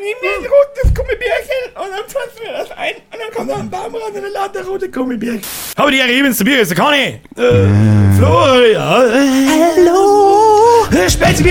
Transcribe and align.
nimm 0.00 0.18
mir 0.22 0.34
ein 0.38 0.46
rotes 0.50 0.94
Gummibärchen 0.94 1.62
und 1.74 1.90
dann 1.90 2.06
pflanzen 2.08 2.40
wir 2.42 2.52
das 2.52 2.70
ein 2.72 2.94
und 3.12 3.18
dann 3.20 3.30
kommt 3.34 3.50
da 3.50 3.56
ein 3.56 3.70
Baum 3.70 3.94
raus 3.94 4.10
und 4.14 4.22
dann 4.22 4.32
lauter 4.32 4.64
rote 4.64 4.90
Gummibärchen. 4.90 5.42
Aber 5.76 5.90
die 5.90 5.98
ergebenste 5.98 6.44
Bier 6.44 6.60
ist 6.60 6.70
der 6.70 6.78
Conny. 6.78 7.20
Äh, 7.36 8.16
Flo, 8.16 8.60
ja. 8.72 9.04
Hallo. 9.76 10.86
Spezi 11.08 11.44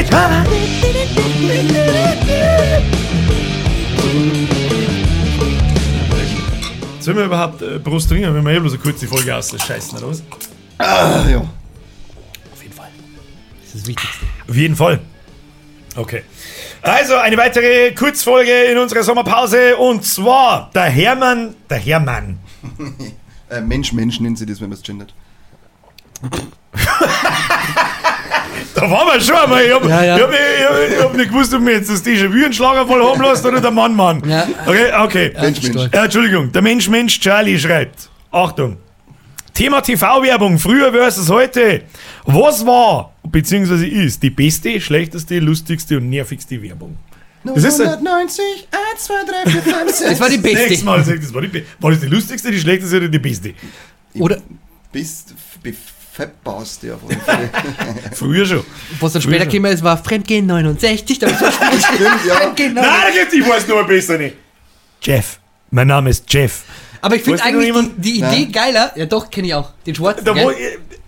Sollen 7.00 7.18
wir 7.18 7.26
überhaupt 7.26 7.62
äh, 7.62 7.80
Brust 7.80 8.10
trinken, 8.10 8.34
wenn 8.34 8.46
wir 8.46 8.54
eh 8.54 8.60
bloß 8.60 8.74
eine 8.74 8.82
kurze 8.82 9.08
Folge 9.08 9.36
aus 9.36 9.56
scheißen 9.58 9.98
oder 9.98 10.10
was? 10.10 10.24
Ah, 10.78 11.26
ja. 11.30 11.38
Auf 11.40 12.62
jeden 12.62 12.74
Fall. 12.74 12.90
Das 13.62 13.76
ist 13.76 13.76
das 13.76 13.88
Wichtigste. 13.88 14.26
Auf 14.48 14.56
jeden 14.56 14.76
Fall. 14.76 15.00
Okay. 15.96 16.24
Also 16.82 17.16
eine 17.16 17.36
weitere 17.38 17.92
Kurzfolge 17.94 18.64
in 18.66 18.78
unserer 18.78 19.04
Sommerpause 19.04 19.76
und 19.78 20.06
zwar 20.06 20.70
der 20.74 20.84
Hermann, 20.84 21.56
der 21.70 21.78
Hermann. 21.78 22.40
Äh, 23.52 23.62
Mensch, 23.62 23.92
Mensch 23.94 24.20
nennt 24.20 24.38
sie 24.38 24.46
das, 24.46 24.62
wenn 24.62 24.70
man 24.70 24.78
es 24.78 24.84
gendert. 24.84 25.12
Da 28.76 28.90
waren 28.90 29.08
wir 29.08 29.20
schon 29.20 29.36
einmal. 29.36 29.64
Ich 29.66 29.74
hab, 29.74 29.84
Ja, 29.86 30.04
ja. 30.04 30.16
ich 30.18 30.24
hab, 30.24 30.32
ich 30.32 30.38
hab, 30.38 30.92
ich 30.98 31.04
hab 31.04 31.14
nicht 31.16 31.30
gewusst, 31.32 31.54
ob 31.54 31.62
mir 31.62 31.72
jetzt 31.74 31.90
das 31.90 32.06
Déjà-vu 32.06 32.32
einen 32.46 32.54
Schlager 32.54 32.88
voll 32.88 33.04
haben 33.04 33.22
lässt 33.22 33.46
oder 33.46 33.60
der 33.60 33.72
Mann, 33.72 33.96
Mann. 33.96 34.22
Ja. 34.30 34.48
Okay, 34.66 34.94
okay. 35.04 35.34
Mensch, 35.42 35.62
Mensch. 35.64 35.90
Ja, 35.94 36.04
Entschuldigung, 36.06 36.52
der 36.52 36.62
Mensch 36.62 36.88
Mensch 36.88 37.20
Charlie 37.20 37.60
schreibt. 37.60 38.10
Achtung. 38.32 38.78
Thema 39.60 39.82
TV-Werbung, 39.82 40.58
früher 40.58 40.90
versus 40.94 41.30
heute. 41.30 41.82
Was 42.26 42.66
war, 42.66 43.14
beziehungsweise 43.24 43.86
ist, 43.86 44.24
die 44.24 44.30
beste, 44.30 44.80
schlechteste, 44.80 45.38
lustigste 45.40 45.98
und 45.98 46.10
nervigste 46.10 46.62
Werbung? 46.64 46.98
Das 47.44 47.66
ist 47.66 47.82
ein- 47.82 47.88
190, 47.90 48.40
1, 48.94 49.04
2, 49.04 49.14
3, 49.44 49.52
4, 49.52 49.62
5, 49.62 49.92
6. 49.92 50.10
Das 50.12 50.20
war 50.22 50.30
die 50.30 50.38
Nächstes 50.38 50.68
beste. 50.70 50.86
Mal 50.86 51.04
sag 51.04 51.16
ich, 51.16 51.22
das 51.24 51.34
war 51.34 51.42
die, 51.42 51.48
be- 51.50 51.66
war 51.82 51.92
das 51.92 52.00
die 52.00 52.06
lustigste, 52.08 52.52
die 52.52 52.60
schlechteste 52.62 52.96
oder 52.96 53.10
die 53.10 53.20
beste? 53.20 53.54
Oder 54.14 54.38
Bist 54.94 55.34
befeppbarst 55.62 56.84
ja 56.84 56.94
auf 56.96 57.02
jeden 57.10 57.22
Fall. 57.22 57.50
Früher 58.14 58.46
schon. 58.46 58.64
was 59.02 59.12
dann 59.12 59.22
später 59.22 59.40
schon. 59.44 59.52
gekommen 59.52 59.74
ist, 59.74 59.84
war 59.84 60.02
Fremdgehen 60.02 60.46
69. 60.46 61.20
Da 61.20 61.28
so 61.28 61.36
Stimmt, 61.36 62.26
ja. 62.26 62.36
Fremdgehen 62.36 62.76
Nein, 62.76 62.86
69. 62.86 63.04
da 63.04 63.12
gibt's, 63.12 63.34
ich 63.36 63.46
weiß 63.50 63.70
ein 63.78 63.88
besser 63.88 64.18
nicht. 64.18 64.36
Jeff. 65.02 65.38
Mein 65.70 65.88
Name 65.88 66.10
ist 66.12 66.24
Jeff. 66.34 66.64
Aber 67.02 67.16
ich 67.16 67.24
finde 67.24 67.44
eigentlich 67.44 67.74
die, 67.98 68.02
die 68.02 68.18
Idee 68.18 68.22
Nein. 68.22 68.52
geiler. 68.52 68.92
Ja, 68.96 69.06
doch, 69.06 69.30
kenne 69.30 69.48
ich 69.48 69.54
auch. 69.54 69.72
Den 69.86 69.96
schwarzen. 69.96 70.26
Da 70.26 70.36
war, 70.36 70.54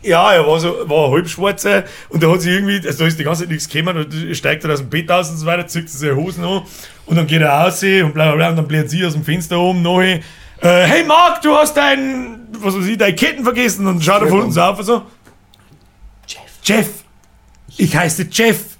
ja, 0.02 0.33
er 0.33 0.48
war 0.48 0.59
so, 0.59 0.89
war 0.89 1.08
ein 1.08 1.14
halbschwarzer 1.14 1.83
und 2.09 2.23
da 2.23 2.31
hat 2.31 2.42
sich 2.42 2.52
irgendwie, 2.52 2.86
also 2.86 3.00
da 3.00 3.08
ist 3.08 3.20
die 3.20 3.23
ganze 3.23 3.42
Zeit 3.42 3.50
nichts 3.50 3.70
gekommen 3.70 3.98
und 3.98 4.36
steigt 4.36 4.64
er 4.64 4.72
aus 4.72 4.80
dem 4.80 4.89
Bett 4.89 5.11
aus 5.11 5.30
und 5.30 5.38
so 5.38 5.45
weiter, 5.45 5.67
zieht 5.67 5.89
sich 5.89 6.00
seine 6.00 6.16
Hosen 6.16 6.44
an 6.44 6.64
und 7.06 7.16
dann 7.16 7.28
geht 7.28 7.42
er 7.42 7.50
raus 7.50 7.83
und 7.83 8.14
bla 8.14 8.28
bla 8.28 8.36
bla 8.36 8.50
und 8.50 8.56
dann 8.56 8.67
bläht 8.67 8.89
sie 8.89 9.06
aus 9.06 9.14
dem 9.14 9.23
Fenster 9.23 9.59
oben 9.59 9.81
noch 9.81 10.02
hin. 10.02 10.22
Äh, 10.61 10.83
hey 10.83 11.03
Marc, 11.03 11.42
du 11.42 11.56
hast 11.56 11.75
dein, 11.75 12.48
was 12.59 12.76
weiß 12.76 12.86
ich, 12.86 12.98
deine 12.98 13.16
Ketten 13.16 13.44
vergessen 13.44 13.88
und 13.88 14.03
schaut 14.03 14.22
er 14.22 14.28
von 14.28 14.42
uns 14.42 14.58
auf 14.58 14.80
und 14.80 14.86
so. 14.86 15.02
Jeff. 16.28 16.42
Jeff, 16.64 16.89
ich 17.78 17.95
heiße 17.95 18.28
Jeff. 18.31 18.70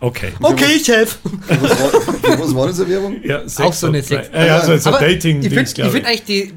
Okay. 0.00 0.32
Okay, 0.40 0.78
Chef. 0.84 1.18
Was 1.48 1.70
war, 1.70 2.40
was 2.40 2.54
war 2.54 2.66
das 2.68 2.80
eine 2.80 2.88
Werbung? 2.88 3.16
Ja, 3.22 3.40
Sex 3.48 3.60
Auch 3.60 3.72
so 3.72 3.86
eine 3.88 3.98
hat- 3.98 4.04
Sex- 4.06 4.28
Äh, 4.32 4.46
ja, 4.46 4.78
so, 4.78 4.90
dating 4.90 5.42
ich 5.42 5.48
finde 5.52 5.62
ich 5.62 5.92
find 5.92 6.06
eigentlich 6.06 6.24
die, 6.24 6.52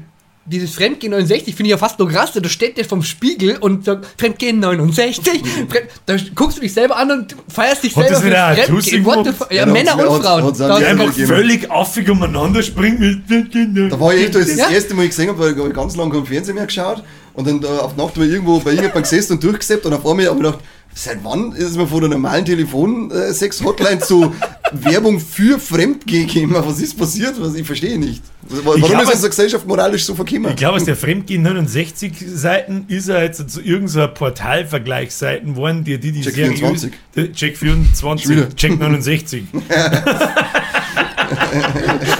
dieses 0.46 0.74
Fremdgehen 0.74 1.10
69 1.12 1.54
finde 1.54 1.68
ich 1.68 1.70
ja 1.72 1.76
fast 1.78 1.98
nur 1.98 2.08
krass. 2.08 2.32
Da 2.34 2.46
steht 2.48 2.76
der 2.78 2.84
vom 2.86 3.02
Spiegel 3.02 3.56
und 3.58 3.84
sagt 3.84 4.06
Fremdgehen 4.18 4.60
69. 4.60 5.42
Fremd, 5.68 5.88
da 6.06 6.16
guckst 6.34 6.56
du 6.56 6.62
dich 6.62 6.72
selber 6.72 6.96
an 6.96 7.10
und 7.10 7.36
feierst 7.48 7.82
dich 7.84 7.94
Hat 7.96 8.04
selber 8.08 8.14
das 8.14 8.24
wieder 8.24 8.46
ein 8.46 9.04
What 9.04 9.26
the? 9.26 9.32
Ja, 9.50 9.56
Ja, 9.60 9.66
da 9.66 9.72
Männer 9.72 10.08
und 10.10 10.22
Frauen. 10.22 10.44
hat's- 10.44 10.60
ist 10.60 10.66
Ja, 10.68 10.74
einfach 10.76 11.06
gegeben. 11.06 11.28
völlig 11.28 11.70
affig 11.70 12.08
umeinander 12.10 12.62
springt. 12.62 13.00
Da 13.28 14.00
war 14.00 14.14
ich 14.14 14.24
echt 14.24 14.34
das 14.34 14.56
Ja. 14.56 14.68
erste 14.70 14.94
Mal 14.94 15.02
ich 15.04 15.10
gesehen 15.10 15.28
habe, 15.28 15.38
weil 15.58 15.68
ich 15.68 15.74
ganz 15.74 15.96
lange 15.96 16.12
kein 16.12 16.26
Fernsehen 16.26 16.54
mehr 16.54 16.66
geschaut 16.66 17.02
und 17.34 17.46
dann 17.46 17.60
da 17.60 17.78
auf 17.80 17.94
die 17.94 18.00
Nacht 18.00 18.16
war 18.16 18.24
ich 18.24 18.32
irgendwo 18.32 18.58
bei 18.60 18.70
irgendjemandem 18.70 19.02
gesessen 19.02 19.32
und 19.34 19.44
durchgesäppt 19.44 19.84
und 19.86 19.92
auf 19.94 20.06
einmal 20.06 20.26
habe 20.26 20.36
ich 20.36 20.42
gedacht, 20.44 20.58
seit 20.94 21.22
wann 21.24 21.52
ist 21.52 21.76
man 21.76 21.88
von 21.88 22.00
der 22.00 22.08
normalen 22.10 22.44
Telefon-Sex-Hotline 22.44 23.98
zu 24.00 24.32
Werbung 24.72 25.18
für 25.20 25.58
Fremdgehen 25.58 26.26
gekommen? 26.28 26.54
Was 26.66 26.80
ist 26.80 26.96
passiert? 26.96 27.34
Was, 27.40 27.54
ich 27.54 27.66
verstehe 27.66 27.98
nicht. 27.98 28.22
Warum 28.48 28.80
glaub, 28.80 29.02
ist 29.02 29.08
es- 29.08 29.14
unsere 29.14 29.30
Gesellschaft 29.30 29.66
moralisch 29.66 30.04
so 30.04 30.14
verkommen? 30.14 30.50
Ich 30.50 30.56
glaube, 30.56 30.76
aus 30.76 30.84
der 30.84 30.96
Fremdgehen 30.96 31.42
69 31.42 32.12
Seiten 32.26 32.84
ist 32.88 33.08
er 33.08 33.22
jetzt 33.24 33.48
zu 33.50 33.60
irgendeiner 33.60 34.08
Portalvergleichsseiten 34.08 35.54
geworden, 35.54 35.82
die 35.84 35.98
die, 35.98 36.12
die 36.12 36.20
Check 36.22 36.34
seriös- 36.34 36.58
24. 36.58 36.92
Der 37.16 37.32
Check 37.32 37.56
24, 37.56 38.26
Schon 38.26 38.36
wieder. 38.36 38.54
Check 38.56 38.78
69. 38.78 39.44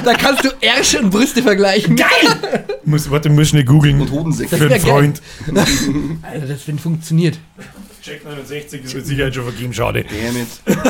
Da 0.04 0.14
kannst 0.14 0.44
du 0.44 0.48
Ärsche 0.60 1.00
und 1.00 1.10
Brüste 1.10 1.42
vergleichen. 1.42 1.96
Geil! 1.96 2.08
muss, 2.84 3.10
warte, 3.10 3.28
muss 3.30 3.48
schnell 3.48 3.64
googeln. 3.64 4.00
Und 4.00 4.10
Hodensäcke. 4.10 4.56
Für 4.56 4.70
einen. 4.70 4.80
Freund. 4.80 5.22
Alter, 6.22 6.46
das 6.46 6.66
wenn 6.66 6.78
funktioniert. 6.78 7.38
Check 8.04 8.22
69 8.24 8.84
ist 8.84 8.94
mit 8.94 9.06
Sicherheit 9.06 9.34
schon 9.34 9.44
vergeben, 9.44 9.72
schade. 9.72 10.04
Damn 10.04 10.36
it. 10.36 10.48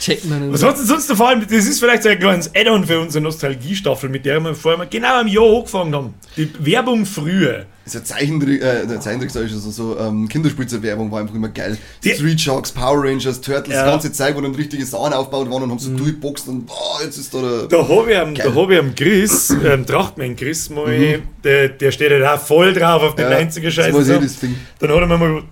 Check 0.00 0.24
mal. 0.24 0.52
Was 0.52 0.62
hat 0.64 0.76
denn 0.76 0.84
sonst 0.84 1.10
vor 1.12 1.28
allem, 1.28 1.40
das 1.42 1.50
ist 1.66 1.78
vielleicht 1.78 2.02
so 2.02 2.08
ein 2.08 2.18
kleines 2.18 2.50
Add-on 2.56 2.84
für 2.84 2.98
unsere 3.00 3.22
Nostalgiestaffel, 3.22 4.10
mit 4.10 4.26
der 4.26 4.40
wir 4.40 4.52
vorher 4.54 4.76
mal 4.78 4.88
genau 4.90 5.20
am 5.20 5.28
Jahr 5.28 5.56
angefangen 5.58 5.94
haben. 5.94 6.14
Die 6.36 6.50
Werbung 6.58 7.06
früher. 7.06 7.66
Das 7.84 7.94
ist 7.94 8.00
ja 8.10 8.16
Zeichentrick, 8.16 8.60
äh, 8.62 8.86
der 8.86 9.00
Zeichentrick 9.00 9.30
sag 9.30 9.44
ich 9.44 9.50
schon, 9.52 9.60
so, 9.60 9.96
ähm, 9.98 10.28
Kinderspielzeug-Werbung 10.28 11.10
war 11.10 11.20
einfach 11.20 11.34
immer 11.36 11.48
geil. 11.48 11.78
Die- 12.04 12.10
Street 12.10 12.40
Sharks, 12.40 12.72
Power 12.72 13.02
Rangers, 13.04 13.40
Turtles, 13.40 13.74
Ja. 13.76 13.84
das 13.84 13.92
ganze 13.92 14.12
Zeug, 14.12 14.34
wo 14.36 14.40
dann 14.40 14.54
richtige 14.54 14.84
Sachen 14.84 15.12
aufgebaut 15.12 15.50
waren 15.50 15.62
und 15.62 15.70
haben 15.70 15.78
so 15.78 15.96
durchboxt 15.96 16.48
und 16.48 16.66
boah, 16.66 17.00
jetzt 17.04 17.16
ist 17.16 17.32
da 17.32 17.40
der. 17.40 17.62
Da 17.68 17.88
habe 17.88 18.10
ich 18.12 18.18
am, 18.18 18.34
da 18.34 18.52
hab 18.54 18.70
ich 18.70 18.78
am 18.78 18.94
Chris, 18.94 19.50
ähm, 19.64 19.86
Trachtmann 19.86 20.34
Chris 20.36 20.68
mal, 20.68 21.20
der, 21.44 21.68
der 21.70 21.90
steht 21.92 22.10
halt 22.10 22.24
auch 22.24 22.40
voll 22.44 22.72
drauf 22.74 23.02
auf 23.02 23.14
den 23.14 23.30
Ja, 23.30 23.38
90er-Scheiß. 23.38 23.86
das 23.86 23.94
weiß 23.94 23.94
und 23.94 24.00
ich, 24.00 24.06
so. 24.08 24.18
das 24.20 24.38
Ding. 24.40 24.56
Dann 24.80 24.90
hat 24.90 24.96
er 25.00 25.06
mir 25.06 25.18
mal 25.18 25.42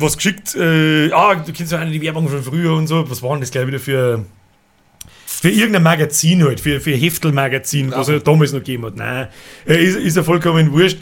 was 0.00 0.16
geschickt. 0.16 0.54
Äh, 0.54 1.10
ah, 1.12 1.34
du 1.34 1.52
kennst 1.52 1.72
ja 1.72 1.78
eine 1.78 1.90
die 1.90 2.02
Werbung 2.02 2.28
von 2.28 2.42
früher 2.42 2.74
und 2.74 2.86
so. 2.86 3.08
Was 3.10 3.22
war 3.22 3.30
denn 3.32 3.40
das 3.40 3.50
gleich 3.50 3.66
wieder 3.66 3.80
für. 3.80 4.24
Für 5.26 5.48
irgendein 5.48 5.84
Magazin 5.84 6.44
halt, 6.44 6.60
für, 6.60 6.80
für 6.80 6.90
Heftelmagazin, 6.90 7.92
was 7.92 8.08
er 8.08 8.20
damals 8.20 8.52
noch 8.52 8.58
gegeben 8.58 8.84
hat. 8.84 8.96
Nein, 8.96 9.28
äh, 9.66 9.82
ist, 9.82 9.96
ist 9.96 10.16
ja 10.16 10.22
vollkommen 10.22 10.70
wurscht. 10.72 10.98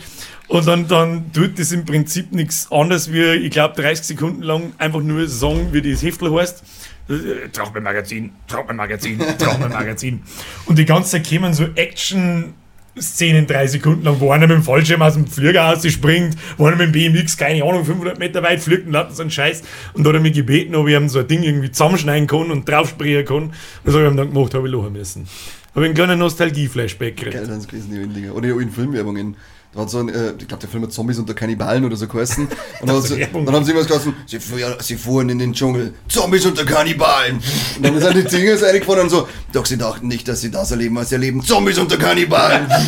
Und 0.46 0.66
dann, 0.66 0.86
dann 0.86 1.32
tut 1.32 1.58
das 1.58 1.72
im 1.72 1.84
Prinzip 1.84 2.32
nichts 2.32 2.70
anderes 2.70 3.12
wie, 3.12 3.22
ich 3.32 3.50
glaube, 3.50 3.80
30 3.80 4.06
Sekunden 4.06 4.42
lang 4.42 4.72
einfach 4.78 5.00
nur 5.00 5.26
sagen, 5.28 5.68
wie 5.72 5.82
das 5.82 6.02
Heftel 6.02 6.32
heißt. 6.32 6.62
Äh, 7.08 7.48
Traumagazin, 7.48 8.32
Traumagazin, 8.46 9.18
Traumagazin. 9.38 10.22
Und 10.66 10.78
die 10.78 10.84
ganze 10.84 11.12
Zeit 11.12 11.24
kämen 11.24 11.52
so 11.52 11.64
Action. 11.74 12.54
Szenen 13.02 13.46
drei 13.46 13.66
Sekunden 13.66 14.04
lang, 14.04 14.20
wo 14.20 14.30
einer 14.30 14.46
mit 14.46 14.56
dem 14.56 14.62
Fallschirm 14.62 15.02
aus 15.02 15.14
dem 15.14 15.26
Flieger 15.26 15.62
rausspringt, 15.62 16.36
wo 16.56 16.66
einer 16.66 16.76
mit 16.76 16.94
dem 16.94 17.12
BMX, 17.12 17.36
keine 17.36 17.64
Ahnung, 17.64 17.84
500 17.84 18.18
Meter 18.18 18.42
weit 18.42 18.60
fliegt 18.60 18.86
und 18.86 18.96
hat 18.96 19.14
so 19.14 19.22
einen 19.22 19.30
Scheiß. 19.30 19.62
Und 19.94 20.04
da 20.04 20.10
hat 20.10 20.16
er 20.16 20.20
mich 20.20 20.34
gebeten, 20.34 20.74
ob 20.74 20.88
ich 20.88 20.94
ihm 20.94 21.08
so 21.08 21.20
ein 21.20 21.28
Ding 21.28 21.42
irgendwie 21.42 21.70
zusammenschneiden 21.70 22.26
kann 22.26 22.50
und 22.50 22.68
draufsprayen 22.68 23.24
kann. 23.24 23.52
Das 23.84 23.94
habe 23.94 24.04
ich 24.04 24.10
ihm 24.10 24.16
dann 24.16 24.32
gemacht, 24.32 24.54
habe 24.54 24.66
ich 24.68 24.74
lachen 24.74 24.92
müssen. 24.92 25.26
Habe 25.74 25.84
ich 25.84 25.90
einen 25.90 25.94
kleinen 25.94 26.18
Nostalgie-Flashback 26.18 27.16
gekriegt. 27.16 27.36
Geil, 27.36 27.46
das 27.46 27.68
gewesen, 27.68 27.90
die 27.92 28.00
Wendlinger. 28.00 28.34
Oder 28.34 28.48
in 28.48 28.70
Filmwerbungen. 28.70 29.36
Da 29.74 29.80
hat 29.82 29.90
so 29.90 29.98
ein, 29.98 30.08
äh, 30.08 30.32
ich 30.38 30.48
glaube, 30.48 30.60
der 30.62 30.68
Film 30.70 30.82
hat 30.82 30.92
Zombies 30.92 31.18
unter 31.18 31.34
Kannibalen 31.34 31.84
oder 31.84 31.94
so 31.96 32.06
geheißen. 32.08 32.48
Und 32.80 32.88
dann, 32.88 32.96
ist 32.98 33.14
Werbung. 33.16 33.44
dann 33.44 33.54
haben 33.54 33.64
sie 33.64 33.72
irgendwas 33.72 33.88
geheißen, 33.88 34.14
sie, 34.26 34.40
fuhr, 34.40 34.58
sie 34.80 34.96
fuhren 34.96 35.28
in 35.28 35.38
den 35.38 35.52
Dschungel, 35.52 35.92
Zombies 36.08 36.46
unter 36.46 36.64
Kannibalen. 36.64 37.36
Und 37.76 37.82
dann 37.84 38.00
sind 38.00 38.16
die 38.16 38.24
Dinger 38.36 38.56
so 38.56 38.64
reingefahren 38.64 39.02
und 39.02 39.10
so, 39.10 39.28
doch 39.52 39.66
sie 39.66 39.76
dachten 39.76 40.08
nicht, 40.08 40.26
dass 40.26 40.40
sie 40.40 40.50
das 40.50 40.70
erleben, 40.70 40.96
was 40.96 41.10
sie 41.10 41.16
erleben, 41.16 41.42
Zombies 41.42 41.78
unter 41.78 41.96
Kannibalen. 41.98 42.66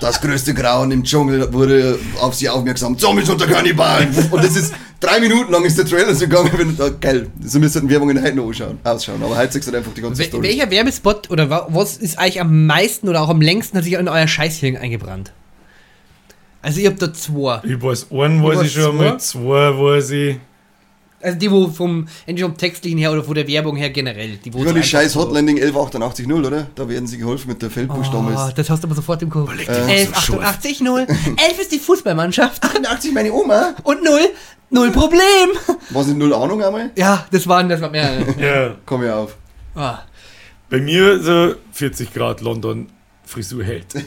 Das 0.00 0.18
größte 0.22 0.54
Grauen 0.54 0.90
im 0.92 1.02
Dschungel 1.04 1.52
wurde 1.52 1.98
auf 2.20 2.34
sie 2.34 2.48
aufmerksam, 2.48 2.96
Zombies 2.96 3.28
unter 3.28 3.46
Kannibalen. 3.46 4.08
Und 4.30 4.42
das 4.42 4.56
ist, 4.56 4.72
drei 4.98 5.20
Minuten 5.20 5.52
lang 5.52 5.62
ist 5.62 5.76
der 5.76 5.84
Trailer 5.84 6.14
so 6.14 6.20
gegangen, 6.26 6.50
wenn, 6.56 6.74
da, 6.74 6.88
geil, 6.88 7.26
so 7.44 7.58
müssten 7.58 7.86
Werbungen 7.90 8.22
heute 8.22 8.34
noch 8.34 8.46
anschauen, 8.46 8.78
ausschauen. 8.82 9.22
Aber 9.22 9.36
heute 9.36 9.60
du 9.60 9.76
einfach 9.76 9.92
die 9.94 10.00
ganze 10.00 10.20
Wel 10.22 10.28
Story. 10.28 10.48
welcher 10.48 10.70
Werbespot 10.70 11.28
oder 11.30 11.50
wa- 11.50 11.66
was 11.68 11.98
ist 11.98 12.18
eigentlich 12.18 12.40
am 12.40 12.64
meisten 12.66 13.10
oder 13.10 13.20
auch 13.20 13.28
am 13.28 13.42
längsten 13.42 13.76
hat 13.76 13.84
sich 13.84 13.92
in 13.92 14.08
euer 14.08 14.26
Scheißhirn 14.26 14.78
eingebrannt? 14.78 15.32
Also 16.62 16.80
ich 16.80 16.86
hab 16.86 16.98
da 16.98 17.12
zwei. 17.12 17.60
Ich 17.64 17.80
weiß, 17.82 18.08
einen 18.10 18.42
weiß 18.42 18.62
ich 18.62 18.72
schon 18.72 18.96
mal, 18.96 19.18
zwei 19.18 19.70
weiß 19.70 20.10
ich. 20.10 20.36
Also 21.22 21.38
die, 21.38 21.50
wo 21.50 21.68
vom, 21.68 22.06
entweder 22.24 22.48
vom 22.48 22.56
Textlichen 22.56 22.98
her 22.98 23.12
oder 23.12 23.22
von 23.22 23.34
der 23.34 23.46
Werbung 23.46 23.76
her 23.76 23.90
generell. 23.90 24.38
Die, 24.38 24.54
wo 24.54 24.62
Über 24.62 24.72
die 24.72 24.82
scheiß 24.82 25.14
Hotlanding 25.16 25.58
1188.0, 25.58 26.46
oder? 26.46 26.66
Da 26.74 26.88
werden 26.88 27.06
sie 27.06 27.18
geholfen 27.18 27.48
mit 27.48 27.60
der 27.60 27.70
Feldbusch 27.70 28.08
Oh, 28.08 28.12
damals. 28.12 28.54
das 28.54 28.70
hast 28.70 28.82
du 28.82 28.86
aber 28.88 28.94
sofort 28.94 29.20
im 29.20 29.28
Kopf. 29.28 29.50
Äh, 29.52 29.64
so 29.66 29.82
11, 29.82 30.12
88, 30.16 30.80
0. 30.80 31.00
11 31.00 31.60
ist 31.60 31.72
die 31.72 31.78
Fußballmannschaft. 31.78 32.62
88 32.64 33.12
meine 33.12 33.32
Oma. 33.34 33.74
Und 33.82 34.02
0, 34.02 34.18
0 34.70 34.90
Problem. 34.92 35.50
Was 35.90 36.08
in 36.08 36.16
null 36.16 36.32
Ahnung 36.32 36.62
einmal? 36.62 36.90
Ja, 36.96 37.26
das 37.30 37.46
waren, 37.46 37.68
das 37.68 37.82
war 37.82 37.90
mehr. 37.90 38.24
Ja. 38.38 38.76
Komm 38.86 39.04
ja 39.04 39.16
auf. 39.18 39.36
Ah. 39.74 39.98
Bei 40.70 40.80
mir 40.80 41.20
so 41.22 41.54
40 41.72 42.14
Grad 42.14 42.40
London 42.40 42.86
Frisur 43.30 43.64
hält. 43.64 43.86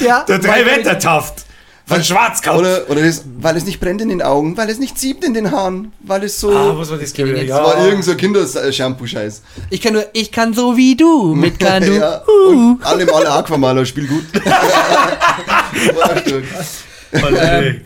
Ja. 0.00 0.24
Der 0.24 0.38
drei 0.38 0.64
Wettertaft. 0.64 1.44
Von 1.84 2.04
Schwarzkopf. 2.04 2.58
Oder, 2.58 2.88
oder 2.88 3.02
das, 3.02 3.24
weil 3.40 3.56
es 3.56 3.64
nicht 3.64 3.80
brennt 3.80 4.00
in 4.00 4.10
den 4.10 4.22
Augen, 4.22 4.56
weil 4.56 4.68
es 4.70 4.78
nicht 4.78 4.98
siebt 4.98 5.24
in 5.24 5.34
den 5.34 5.50
Haaren, 5.50 5.92
weil 6.00 6.22
es 6.22 6.38
so. 6.38 6.50
Ah, 6.50 6.78
was 6.78 6.90
war 6.90 6.98
das? 6.98 7.16
wieder? 7.16 7.32
nicht. 7.32 7.50
das 7.50 7.58
war 7.58 7.84
irgend 7.84 8.04
so 8.04 8.14
Kinder-Shampoo-Scheiß. 8.14 9.42
Ich 9.70 9.80
kann 9.80 9.94
nur, 9.94 10.04
ich 10.12 10.30
kann 10.30 10.52
so 10.54 10.76
wie 10.76 10.96
du, 10.96 11.34
mit 11.34 11.58
kann 11.60 11.82
du. 11.82 11.96
ja, 11.96 12.22
uh. 12.28 12.50
und 12.50 12.84
alle 12.84 13.06
Male 13.06 13.30
Aquamaler, 13.30 13.84
spiel 13.86 14.06
gut. 14.06 14.24
War 14.44 16.18
stark. 16.20 17.80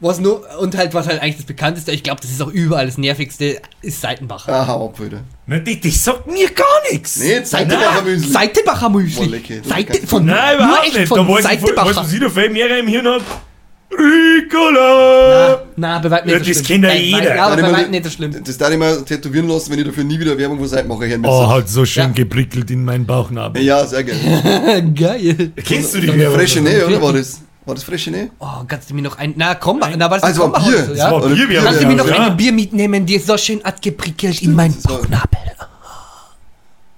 Was 0.00 0.20
nur, 0.20 0.44
und 0.60 0.76
halt, 0.76 0.94
was 0.94 1.08
halt 1.08 1.20
eigentlich 1.20 1.38
das 1.38 1.46
bekannteste, 1.46 1.90
ich 1.90 2.04
glaube, 2.04 2.20
das 2.20 2.30
ist 2.30 2.40
auch 2.40 2.50
überall 2.52 2.86
das 2.86 2.98
nervigste, 2.98 3.60
ist 3.82 4.00
Seitenbacher. 4.00 4.52
Aha, 4.52 4.74
ab 4.74 5.00
wieder. 5.04 5.22
Ne, 5.46 5.60
die, 5.60 5.80
die 5.80 5.90
sagt 5.90 6.26
mir 6.28 6.48
gar 6.50 6.66
nichts. 6.92 7.16
Nee, 7.16 7.42
Seitenbacher 7.42 8.02
Müsli. 8.02 8.30
Seitenbacher 8.30 8.90
Boah, 8.90 9.00
Müsli. 9.00 9.26
lecker, 9.26 9.54
das 9.58 9.68
Seite, 9.68 10.06
von, 10.06 10.24
Nein, 10.24 10.56
nur 10.56 10.66
überhaupt 10.66 10.86
echt 10.86 10.96
nicht. 10.98 11.08
von 11.08 11.18
da 11.26 11.28
weiß 11.32 11.38
ich, 11.38 11.60
Seitenbacher. 11.60 11.96
was 11.96 12.12
jeder 12.12 12.30
viel 12.30 12.50
mehr 12.50 12.78
im 12.78 12.86
Hirn 12.86 13.08
hat. 13.08 13.22
Ricola! 13.90 15.62
Na, 15.76 15.98
bei 15.98 16.10
weitem 16.10 16.30
Ja, 16.30 16.38
nicht 16.38 16.46
so 16.54 16.60
das 16.60 16.66
schlimm. 16.66 16.82
kennt 16.82 16.94
ja 16.94 17.00
Nein, 17.18 17.22
jeder. 17.22 17.36
Ja, 17.36 17.46
aber 17.46 17.62
bei 17.62 17.72
weitem 17.72 17.90
nicht 17.90 18.04
so 18.04 18.10
schlimm. 18.10 18.36
Das 18.44 18.58
darf 18.58 18.70
ich 18.70 18.78
mal 18.78 19.02
tätowieren 19.02 19.48
lassen, 19.48 19.72
wenn 19.72 19.78
ich 19.78 19.86
dafür 19.86 20.04
nie 20.04 20.18
wieder 20.20 20.36
Werbung 20.38 20.58
von 20.58 20.68
Seitenbacher 20.68 21.06
hören 21.06 21.24
Oh, 21.24 21.40
müsste. 21.40 21.54
hat 21.54 21.68
so 21.68 21.84
schön 21.84 22.02
Ja. 22.04 22.08
geprickelt 22.10 22.70
in 22.70 22.84
meinen 22.84 23.06
Bauchnabel. 23.06 23.62
Ja, 23.62 23.84
sehr 23.86 24.04
geil. 24.04 24.92
Geil. 24.94 25.52
Kennst 25.64 25.94
du 25.94 26.00
die 26.00 26.16
Werbung? 26.18 26.38
Freshenet, 26.38 26.84
oder 26.86 27.00
war 27.02 27.12
das? 27.12 27.40
War 27.68 27.74
das 27.74 27.84
Freshenet? 27.84 28.30
Oh, 28.38 28.46
kannst 28.66 28.88
du 28.88 28.94
mir 28.94 29.02
noch 29.02 29.18
ein, 29.18 29.34
na, 29.36 29.54
komm, 29.54 29.78
na, 29.80 30.00
war 30.00 30.16
das 30.16 30.22
Also, 30.22 30.44
ein 30.46 30.52
Krombacher 30.52 30.70
Bier. 30.70 30.84
so, 30.86 30.88
Das 30.94 30.98
ja? 30.98 31.18
Bier, 31.18 31.48
Bier, 31.48 31.62
Kannst 31.62 31.82
du 31.82 31.86
mir 31.86 31.96
noch 31.96 32.08
ja. 32.08 32.26
ein 32.28 32.36
Bier 32.36 32.52
mitnehmen, 32.52 33.04
die 33.04 33.16
ist 33.16 33.26
so 33.26 33.36
schön 33.36 33.62
abgeprickelt 33.62 34.40
in 34.40 34.54
meinen 34.54 34.74
Bauchnabel. 34.82 35.38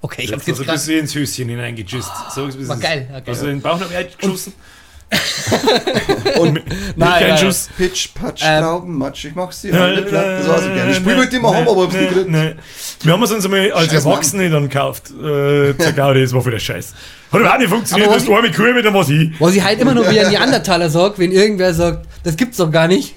Okay, 0.03 0.23
ich 0.23 0.33
hab's 0.33 0.47
Also 0.49 0.63
jetzt 0.63 0.71
bist 0.73 0.87
gerade. 0.87 0.93
du 0.95 0.99
ins 1.01 1.15
Höschen 1.15 1.49
hineingeschüsst. 1.49 2.11
So 2.35 2.47
ist 2.47 2.55
es. 2.55 2.69
war 2.69 2.77
geil, 2.77 3.09
war 3.11 3.21
geil. 3.21 3.35
Hast 3.35 3.43
du 3.43 3.47
den 3.47 3.61
Bauchnabel 3.61 3.97
eingeschossen? 3.97 4.53
Und 4.55 4.61
Nein, 6.41 6.63
kein 6.97 7.29
nein. 7.31 7.39
Schuss. 7.39 7.69
Pitch, 7.77 8.09
Patsch, 8.15 8.43
Ähm. 8.45 8.63
Trauben, 8.63 8.97
Matsch, 8.99 9.25
ich 9.25 9.35
mach 9.35 9.53
sie 9.53 9.73
alle 9.73 10.03
platt. 10.03 10.25
Das 10.41 10.49
war's 10.49 10.63
gerne. 10.65 10.91
Ich 10.91 10.97
spiel 10.97 11.17
wollte 11.17 11.31
ich 11.31 11.39
immer 11.43 11.55
haben, 11.55 11.69
aber 11.69 11.83
hab's 11.83 11.95
nicht 11.95 12.15
gekriegt. 12.15 12.57
Wir 13.03 13.13
haben 13.13 13.23
es 13.23 13.33
uns 13.33 13.45
einmal 13.45 13.73
als 13.73 13.91
Scheiß 13.91 14.05
Mann. 14.05 14.13
Erwachsene 14.13 14.51
dann 14.51 14.69
gekauft. 14.69 15.11
Äh, 15.11 15.77
zur 15.77 15.93
Gaudi, 15.95 16.23
das 16.23 16.33
war 16.33 16.43
für 16.43 16.51
der 16.51 16.59
Scheiß. 16.59 16.95
Hat 17.33 17.41
überhaupt 17.41 17.61
nicht 17.61 17.71
funktioniert, 17.71 18.11
dass 18.15 18.25
du 18.25 18.35
arme 18.35 18.51
Kuh 18.51 18.73
mit 18.75 18.85
dem 18.85 18.95
was 18.95 19.07
hin. 19.09 19.35
Was 19.39 19.55
ich 19.55 19.63
halt 19.63 19.81
immer 19.81 19.95
noch 19.95 20.09
wie 20.11 20.21
ein 20.21 20.31
Neandertaler 20.31 20.91
sag, 20.91 21.19
wenn 21.19 21.33
irgendwer 21.33 21.75
sagt, 21.75 22.07
das 22.25 22.37
gibt's 22.37 22.57
doch 22.59 22.71
gar 22.71 22.87
nicht. 22.89 23.15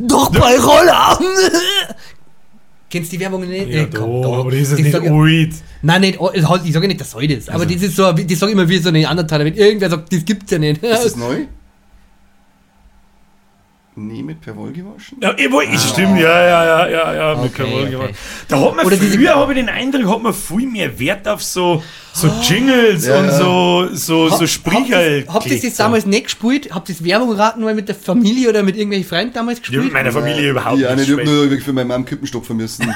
Doch 0.00 0.30
bei 0.30 0.58
Roller! 0.58 1.18
Kennst 2.90 3.10
du 3.12 3.16
die 3.16 3.22
Werbung 3.22 3.46
nicht? 3.48 3.68
Ja, 3.68 3.82
Nee, 3.82 3.88
da, 3.90 3.98
komm, 3.98 4.22
doch. 4.22 4.38
aber 4.40 4.50
das 4.50 4.60
ist 4.60 4.78
Ich 4.78 4.84
nicht 4.84 4.94
alt. 4.94 5.52
Nein, 5.82 6.00
nicht, 6.02 6.20
oh, 6.20 6.30
halt, 6.32 6.62
ich 6.64 6.72
sage 6.72 6.86
nicht, 6.86 7.00
das 7.00 7.10
soll 7.10 7.26
das. 7.26 7.48
Aber 7.48 7.62
Also. 7.64 7.74
das 7.74 7.82
ist 7.82 7.96
so, 7.96 8.12
die 8.12 8.34
sagen 8.34 8.52
immer 8.52 8.68
wie 8.68 8.78
so 8.78 8.88
eine 8.90 8.98
Neandertaler, 9.00 9.44
wenn 9.44 9.54
irgendwer 9.54 9.90
sagt, 9.90 10.12
das 10.12 10.24
gibt's 10.24 10.50
ja 10.52 10.58
nicht. 10.58 10.82
Ist 10.82 11.04
das 11.04 11.16
neu? 11.16 11.46
Nie 13.94 14.22
mit 14.22 14.40
Perwoll 14.40 14.72
gewaschen? 14.72 15.18
Ja, 15.20 15.34
ich, 15.36 15.44
ich 15.74 15.80
stimmt, 15.80 16.18
ja, 16.18 16.42
ja, 16.46 16.64
ja, 16.64 16.88
ja, 16.88 17.14
ja, 17.14 17.34
mit 17.42 17.52
Okay, 17.52 17.62
Karol 17.62 17.80
okay. 17.82 17.90
gemacht. 17.90 18.10
Da 18.48 18.58
hat 18.58 18.74
man 18.76 18.86
Oder 18.86 18.96
früher, 18.96 19.34
habe 19.36 19.52
ich 19.52 19.58
den 19.58 19.68
Eindruck, 19.68 20.06
hat 20.14 20.22
man 20.22 20.32
viel 20.32 20.66
mehr 20.66 20.98
Wert 20.98 21.28
auf 21.28 21.42
so, 21.42 21.82
so 22.14 22.26
Jingles 22.42 23.06
Ja, 23.06 23.18
und 23.18 23.26
ja. 23.26 23.32
so, 23.38 23.88
so, 23.92 24.28
so 24.30 24.38
Habt 24.38 24.48
Sprecher. 24.48 25.10
ihr 25.16 25.24
das, 25.26 25.34
habt 25.34 25.46
ihr 25.46 25.60
das 25.60 25.74
damals 25.74 26.06
nicht 26.06 26.24
gespielt? 26.24 26.70
Habt 26.72 26.88
ihr 26.88 26.94
das 26.94 27.04
Werbung 27.04 27.32
raten 27.32 27.60
mal 27.60 27.74
mit 27.74 27.86
der 27.86 27.94
Familie 27.96 28.48
oder 28.48 28.62
mit 28.62 28.76
irgendwelchen 28.76 29.06
Freunden 29.10 29.34
damals 29.34 29.58
Ja, 29.58 29.60
gespielt? 29.62 29.84
mit 29.84 29.92
meiner 29.92 30.10
Familie 30.12 30.50
überhaupt 30.52 30.78
Ja, 30.78 30.94
nicht. 30.96 31.10
nicht. 31.10 31.18
Ich 31.20 31.28
hab 31.28 31.50
nur 31.50 31.58
für 31.60 31.72
meine 31.74 31.88
Mom 31.92 32.06
Kippen 32.06 32.26
stopfen 32.26 32.56
müssen. 32.56 32.86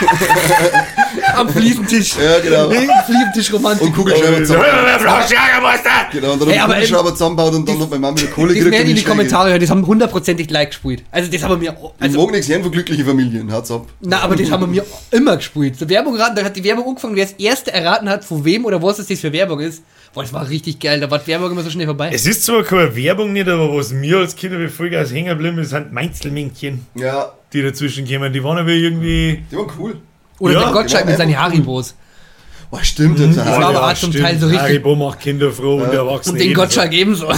Am 1.36 1.48
Fliesentisch. 1.48 2.16
Ja, 2.16 2.40
genau. 2.40 2.70
Fliesentisch-Romantik. 2.70 3.86
Und 3.86 3.92
Kugelschreiber 3.94 4.38
zusammenbaut. 4.38 5.30
Jagermeister! 5.30 5.90
Genau, 6.12 6.32
und 6.32 6.42
dann 6.42 6.48
Hey, 6.48 6.58
ich 6.58 6.64
Kugelschreiber 6.64 7.12
zusammenbaut 7.12 7.54
und 7.54 7.68
dann 7.68 7.76
das- 7.76 7.84
hat 7.84 7.90
meine 7.90 8.00
Mama 8.00 8.18
wieder 8.18 8.30
Kohle 8.30 8.48
Das 8.48 8.54
gekriegt. 8.56 8.72
werden 8.72 8.88
in 8.90 8.94
die 8.96 9.00
ich. 9.00 9.06
Kommentare 9.06 9.50
hören, 9.50 9.60
das 9.60 9.70
haben 9.70 9.86
hundertprozentig 9.86 10.50
Like 10.50 10.70
gespielt. 10.70 11.02
Also 11.10 11.30
das 11.30 11.42
haben 11.42 11.60
wir 11.60 11.70
mir, 11.72 11.76
Ich 11.98 12.02
also, 12.02 12.20
mag 12.22 12.30
nichts 12.32 12.48
hören 12.48 12.62
von 12.62 12.72
glücklichen 12.72 13.04
Familien, 13.06 13.52
hat's 13.52 13.70
ab. 13.70 13.86
na, 14.00 14.20
aber 14.20 14.36
das 14.36 14.50
haben 14.50 14.62
wir 14.62 14.66
mir 14.66 14.84
immer 15.10 15.36
gespielt. 15.36 15.78
So 15.78 15.88
Werbung 15.88 16.16
raten, 16.16 16.36
da 16.36 16.44
hat 16.44 16.56
die 16.56 16.64
Werbung 16.64 16.88
angefangen, 16.88 17.16
wer 17.16 17.24
das 17.24 17.34
erste 17.34 17.72
erraten 17.72 18.08
hat, 18.08 18.24
von 18.24 18.44
wem 18.44 18.64
oder 18.64 18.82
was 18.82 18.96
das 18.96 19.06
für 19.18 19.32
Werbung 19.32 19.60
ist. 19.60 19.82
Boah, 20.14 20.22
das 20.22 20.32
war 20.32 20.48
richtig 20.48 20.78
geil, 20.78 21.00
da 21.00 21.10
war 21.10 21.18
die 21.18 21.26
Werbung 21.26 21.50
immer 21.50 21.62
so 21.62 21.70
schnell 21.70 21.86
vorbei. 21.86 22.10
Es 22.14 22.24
ist 22.24 22.44
zwar 22.44 22.62
keine 22.62 22.94
Werbung 22.94 23.32
nicht, 23.32 23.48
aber 23.48 23.76
was 23.76 23.92
mir 23.92 24.18
als 24.18 24.36
Kinder 24.36 24.60
wie 24.60 24.68
Vollgas 24.68 25.12
hängen 25.12 25.28
geblieben 25.28 25.58
ist, 25.58 25.70
sind 25.70 25.92
Mainzelmännchen, 25.92 26.86
Ja, 26.94 27.32
die 27.52 27.62
dazwischen 27.62 28.06
kommen. 28.06 28.32
Die 28.32 28.42
waren 28.44 28.58
aber 28.58 28.68
irgendwie. 28.70 29.42
die 29.50 29.56
waren 29.56 29.66
cool. 29.78 29.96
Oder 30.38 30.52
Ja, 30.54 30.62
der 30.64 30.72
Gottschalk 30.72 31.06
mit 31.06 31.16
seinen. 31.16 31.36
Haribos. 31.38 31.94
Oh, 32.70 32.78
stimmt. 32.82 33.18
Das 33.20 33.34
Das 33.36 33.46
war 33.46 33.64
aber 33.66 33.88
auch 33.90 33.94
zum 33.94 34.12
Teil 34.12 34.38
so 34.38 34.46
richtig- 34.46 34.62
Haribo 34.62 34.94
macht 34.96 35.20
Kinder 35.20 35.50
froh 35.52 35.76
und 35.76 35.92
Erwachsene. 35.92 36.32
Und 36.32 36.38
den 36.40 36.50
ebenso. 36.50 36.60
Gottschalk 36.62 36.92
ebenso. 36.92 37.28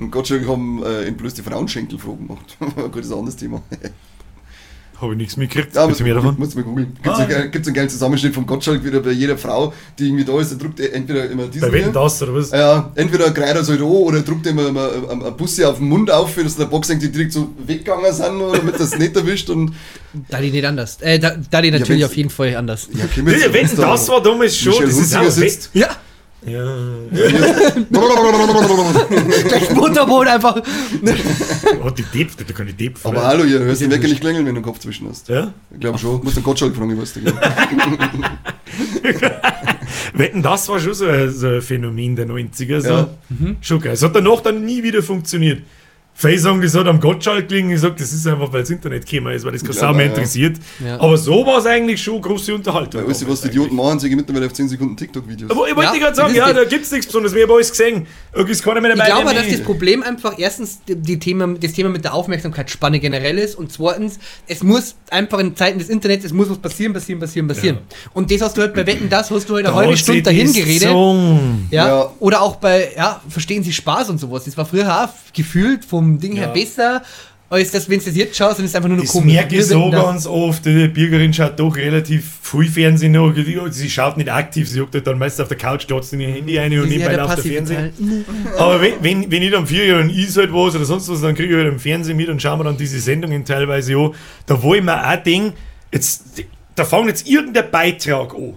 Und 0.00 0.10
Gottschalk 0.10 0.46
haben 0.48 0.82
äh, 0.82 1.02
in 1.04 1.16
bloß 1.16 1.34
die 1.34 1.42
Frauenschenkel 1.42 1.98
froh 1.98 2.14
gemacht. 2.16 2.56
Gut, 2.58 2.96
das 2.96 3.06
ist 3.06 3.12
ein 3.12 3.18
anderes 3.18 3.36
Thema. 3.36 3.62
Habe 5.00 5.12
ich 5.12 5.18
nichts 5.18 5.36
mitgekriegt. 5.36 5.74
Ja, 5.74 5.86
Gibt's 5.86 6.00
mehr 6.00 6.14
davon? 6.14 6.36
Muss 6.38 6.54
man 6.54 6.64
googeln. 6.64 6.94
Gibt 7.02 7.06
es 7.06 7.20
Ah. 7.20 7.24
einen, 7.24 7.52
einen 7.52 7.74
geilen 7.74 7.88
Zusammenschnitt 7.88 8.34
von 8.34 8.46
Gottschalk 8.46 8.84
wieder 8.84 9.00
bei 9.00 9.10
jeder 9.10 9.36
Frau, 9.36 9.72
die 9.98 10.06
irgendwie 10.06 10.24
da 10.24 10.40
ist, 10.40 10.50
der 10.52 10.58
druckt 10.58 10.78
er 10.80 10.94
entweder 10.94 11.28
immer 11.30 11.46
diesen 11.48 11.68
Bei 11.70 11.78
Wetten 11.78 11.92
das 11.92 12.22
oder 12.22 12.34
was? 12.34 12.50
Ja, 12.52 12.90
entweder 12.94 13.30
greift 13.32 13.56
er 13.56 13.64
so 13.64 13.72
halt 13.72 13.80
an 13.82 13.86
oder 13.88 14.20
druckt 14.22 14.46
immer, 14.46 14.68
immer 14.68 14.88
ein, 15.10 15.22
ein 15.22 15.36
Bussi 15.36 15.64
auf 15.64 15.78
den 15.78 15.88
Mund 15.88 16.10
auf, 16.10 16.34
dass 16.36 16.56
der 16.56 16.66
Boxing 16.66 16.98
die 17.00 17.10
direkt 17.10 17.32
so 17.32 17.48
weggegangen 17.66 18.12
sind, 18.12 18.36
oder 18.40 18.58
damit 18.58 18.78
das 18.78 18.96
nicht 18.98 19.16
erwischt. 19.16 19.50
Und 19.50 19.72
Da 20.28 20.40
die 20.40 20.50
nicht 20.52 20.64
anders. 20.64 20.98
Äh, 21.00 21.18
da, 21.18 21.34
da 21.50 21.60
die 21.60 21.70
natürlich 21.72 22.00
wenn's- 22.02 22.04
auf 22.10 22.16
jeden 22.16 22.30
Fall 22.30 22.54
anders. 22.56 22.88
ja, 22.92 23.00
Ja, 23.00 23.52
Wetten 23.52 23.76
das 23.76 24.08
war 24.08 24.22
damals 24.22 24.56
schon. 24.56 24.80
Das 24.84 24.96
ist 24.96 25.16
auch 25.16 25.28
sitzt. 25.28 25.70
Ja, 25.74 25.88
Ja. 26.46 26.76
gleich 29.48 29.68
Butterbrot 29.70 30.26
einfach. 30.26 30.56
Oh, 31.82 31.90
die 31.90 32.02
Depp, 32.02 32.36
da 32.36 32.52
kann 32.52 32.68
ich 32.68 32.76
Depp 32.76 32.98
Aber 33.04 33.24
hallo, 33.24 33.44
ihr 33.44 33.60
hörst 33.60 33.80
den 33.80 33.90
Wecker 33.90 34.08
nicht 34.08 34.20
klingeln, 34.20 34.44
wenn 34.44 34.54
du 34.54 34.60
den 34.60 34.64
Kopf 34.64 34.78
zwischen 34.78 35.08
hast. 35.08 35.28
Ja? 35.28 35.54
Ich 35.72 35.80
glaube 35.80 35.98
schon. 35.98 36.22
Muss 36.22 36.34
den 36.34 36.42
Gottschalk 36.42 36.76
fragen, 36.76 36.90
ich 36.90 37.00
weiß 37.00 37.16
nicht. 37.16 37.34
genau. 37.70 39.30
Wetten, 40.14 40.42
das 40.42 40.68
war 40.68 40.78
schon 40.78 40.94
so 40.94 41.06
ein, 41.06 41.30
so 41.30 41.48
ein 41.48 41.62
Phänomen 41.62 42.14
der 42.16 42.26
90er. 42.26 42.80
So. 42.80 42.88
Ja. 42.88 43.08
Schon 43.60 43.80
geil. 43.80 43.94
Es 43.94 44.02
hat 44.02 44.14
danach 44.14 44.40
dann 44.40 44.64
nie 44.64 44.82
wieder 44.82 45.02
funktioniert. 45.02 45.62
Sagen, 46.16 46.62
das 46.62 46.74
hat 46.74 46.86
am 46.86 47.00
Gottschalk 47.00 47.48
gelingen. 47.48 47.72
Ich 47.72 47.80
sage, 47.80 47.96
das 47.98 48.12
ist 48.12 48.26
einfach, 48.26 48.52
weil 48.52 48.60
das 48.60 48.70
Internet 48.70 49.04
gekommen 49.06 49.34
ist, 49.34 49.44
weil 49.44 49.52
das 49.52 49.62
keine 49.62 49.74
Ja, 49.74 49.80
Sau 49.80 49.92
mehr 49.92 50.06
ja. 50.06 50.12
interessiert. 50.12 50.56
Ja. 50.84 51.00
Aber 51.00 51.18
so 51.18 51.44
war 51.44 51.58
es 51.58 51.66
eigentlich 51.66 52.02
schon 52.02 52.22
große 52.22 52.54
Unterhaltung. 52.54 53.02
Weil 53.02 53.10
weißt 53.10 53.22
du, 53.22 53.28
was 53.28 53.40
die 53.42 53.48
Idioten 53.48 53.74
machen, 53.74 53.98
sie 53.98 54.08
gehen 54.08 54.16
mittlerweile 54.16 54.46
auf 54.46 54.52
10 54.52 54.68
Sekunden 54.68 54.96
TikTok-Videos. 54.96 55.50
Aber 55.50 55.68
ich 55.68 55.76
wollte 55.76 55.92
Ja, 55.94 55.98
gerade 55.98 56.16
sagen, 56.16 56.34
ja, 56.34 56.52
da 56.52 56.64
gibt 56.64 56.84
es 56.86 56.92
nichts 56.92 57.06
Besonderes. 57.06 57.34
Wir 57.34 57.42
haben 57.42 57.50
alles 57.52 57.70
gesehen. 57.70 58.06
Irgendwie 58.32 58.52
ist 58.52 58.62
keiner 58.62 58.80
mehr 58.80 58.92
Ich 58.92 58.98
dabei. 58.98 59.10
glaube, 59.10 59.34
der 59.34 59.42
dass 59.42 59.52
das 59.52 59.60
Problem 59.62 60.02
einfach 60.02 60.38
erstens 60.38 60.78
die, 60.86 61.18
Thema, 61.18 61.48
das 61.60 61.72
Thema 61.72 61.90
mit 61.90 62.04
der 62.04 62.14
Aufmerksamkeitsspanne 62.14 63.00
generell 63.00 63.38
ist 63.38 63.56
und 63.56 63.72
zweitens, 63.72 64.18
es 64.46 64.62
muss 64.62 64.94
einfach 65.10 65.40
in 65.40 65.54
Zeiten 65.56 65.78
des 65.78 65.88
Internets, 65.88 66.24
es 66.24 66.32
muss 66.32 66.48
was 66.48 66.58
passieren, 66.58 66.92
passieren, 66.92 67.20
passieren, 67.20 67.48
passieren. 67.48 67.78
Und 68.14 68.30
das 68.30 68.40
hast 68.40 68.56
du 68.56 68.62
halt 68.62 68.74
bei 68.74 68.86
Wetten, 68.86 69.08
das 69.10 69.30
hast 69.30 69.48
du 69.50 69.54
halt 69.56 69.66
eine 69.66 69.74
Da 69.74 69.80
halbe 69.82 69.96
Stunde 69.96 70.22
dahin 70.22 70.52
geredet. 70.52 70.88
Ja. 71.70 71.86
Ja. 71.88 72.12
Oder 72.20 72.40
auch 72.40 72.56
bei, 72.56 72.92
ja, 72.96 73.20
verstehen 73.28 73.62
Sie 73.62 73.72
Spaß 73.72 74.10
und 74.10 74.18
sowas. 74.18 74.44
Das 74.44 74.56
war 74.56 74.64
früher 74.64 75.04
auch 75.04 75.08
gefühlt 75.34 75.84
vom 75.84 76.03
Ding 76.18 76.36
her 76.36 76.46
Ja. 76.48 76.52
besser, 76.52 77.02
als 77.50 77.70
das, 77.70 77.88
wenn 77.88 77.98
du 78.00 78.06
das 78.06 78.16
jetzt 78.16 78.36
schaust, 78.36 78.58
dann 78.58 78.64
ist 78.64 78.72
es 78.72 78.74
einfach 78.74 78.88
nur 78.88 78.96
noch 78.96 79.04
Das 79.04 79.12
komisch. 79.12 79.32
merke 79.34 79.54
ich 79.54 79.60
Wir 79.60 79.64
so 79.66 79.90
ganz 79.90 80.26
oft. 80.26 80.64
Die 80.64 80.88
Bürgerin 80.88 81.32
schaut 81.32 81.60
doch 81.60 81.76
relativ 81.76 82.24
viel 82.42 82.68
Fernsehen 82.68 83.12
noch. 83.12 83.32
Sie 83.70 83.88
schaut 83.90 84.16
nicht 84.16 84.28
aktiv, 84.32 84.68
sie 84.68 84.78
juckt 84.78 84.94
halt 84.94 85.06
dann 85.06 85.18
meist 85.18 85.40
auf 85.40 85.46
der 85.48 85.56
Couch, 85.58 85.84
dort 85.86 86.10
in 86.12 86.20
ihr 86.20 86.28
Handy 86.30 86.58
rein 86.58 86.72
und 86.72 86.78
Das 86.78 86.86
ist 86.86 86.92
ja 86.92 86.98
nebenbei 86.98 87.14
der 87.16 87.24
läuft 87.26 87.44
der 87.44 87.52
Fernsehen. 87.52 87.92
Teil. 87.96 88.58
Aber 88.58 88.80
wenn, 88.80 88.92
wenn, 89.02 89.30
wenn 89.30 89.42
ich 89.42 89.50
dann 89.52 89.66
vier 89.66 89.86
Jahre 89.86 90.10
is 90.10 90.36
halt 90.36 90.52
was 90.52 90.74
oder 90.74 90.84
sonst 90.84 91.08
was, 91.08 91.20
dann 91.20 91.34
kriege 91.36 91.50
ich 91.56 91.62
halt 91.62 91.72
im 91.72 91.78
Fernsehen 91.78 92.16
mit 92.16 92.28
und 92.28 92.42
schauen 92.42 92.58
wir 92.58 92.64
dann 92.64 92.76
diese 92.76 92.98
Sendungen 92.98 93.44
teilweise 93.44 93.96
an. 93.98 94.10
Da 94.46 94.60
wo 94.60 94.74
ich 94.74 94.82
mir 94.82 95.06
auch 95.06 95.22
denke, 95.22 95.52
jetzt, 95.92 96.24
da 96.74 96.84
fängt 96.84 97.06
jetzt 97.08 97.28
irgendein 97.28 97.70
Beitrag 97.70 98.34
an. 98.34 98.54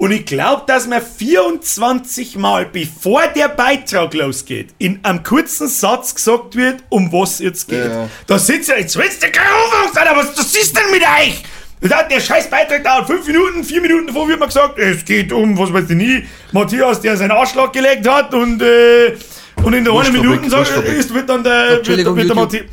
Und 0.00 0.12
ich 0.12 0.24
glaube, 0.24 0.62
dass 0.66 0.86
man 0.86 1.02
24 1.02 2.36
Mal, 2.36 2.64
bevor 2.64 3.26
der 3.36 3.50
Beitrag 3.50 4.14
losgeht, 4.14 4.68
in 4.78 4.98
einem 5.02 5.22
kurzen 5.22 5.68
Satz 5.68 6.14
gesagt 6.14 6.56
wird, 6.56 6.82
um 6.88 7.12
was 7.12 7.38
jetzt 7.40 7.68
geht. 7.68 7.84
Ja. 7.84 8.08
Da 8.26 8.38
sitzt 8.38 8.70
ja, 8.70 8.76
jetzt 8.76 8.96
willst 8.96 9.22
du 9.22 9.30
keine 9.30 9.50
Ahnung 9.50 9.92
sein, 9.92 10.06
was 10.14 10.34
das 10.34 10.56
ist 10.56 10.74
denn 10.74 10.90
mit 10.90 11.02
euch? 11.02 11.42
Der, 11.82 12.04
der 12.04 12.18
scheiß 12.18 12.48
Beitrag 12.48 12.82
dauert 12.82 13.08
5 13.08 13.26
Minuten, 13.26 13.62
4 13.62 13.82
Minuten 13.82 14.06
davor 14.06 14.26
wird 14.26 14.40
man 14.40 14.48
gesagt, 14.48 14.78
es 14.78 15.04
geht 15.04 15.34
um, 15.34 15.58
was 15.58 15.70
weiß 15.70 15.90
ich 15.90 15.96
nie, 15.96 16.24
Matthias, 16.52 17.02
der 17.02 17.18
seinen 17.18 17.32
Arschlag 17.32 17.70
gelegt 17.74 18.08
hat 18.08 18.32
und, 18.32 18.62
äh, 18.62 19.18
und 19.62 19.74
in 19.74 19.84
der 19.84 19.92
einen 19.92 20.12
Minute 20.14 20.48
sagt, 20.48 20.70
ist, 20.88 21.12
wird 21.12 21.28
dann 21.28 21.44
der, 21.44 21.86
wird, 21.86 22.16
wird 22.16 22.26
der. 22.26 22.36
Matthias, 22.36 22.64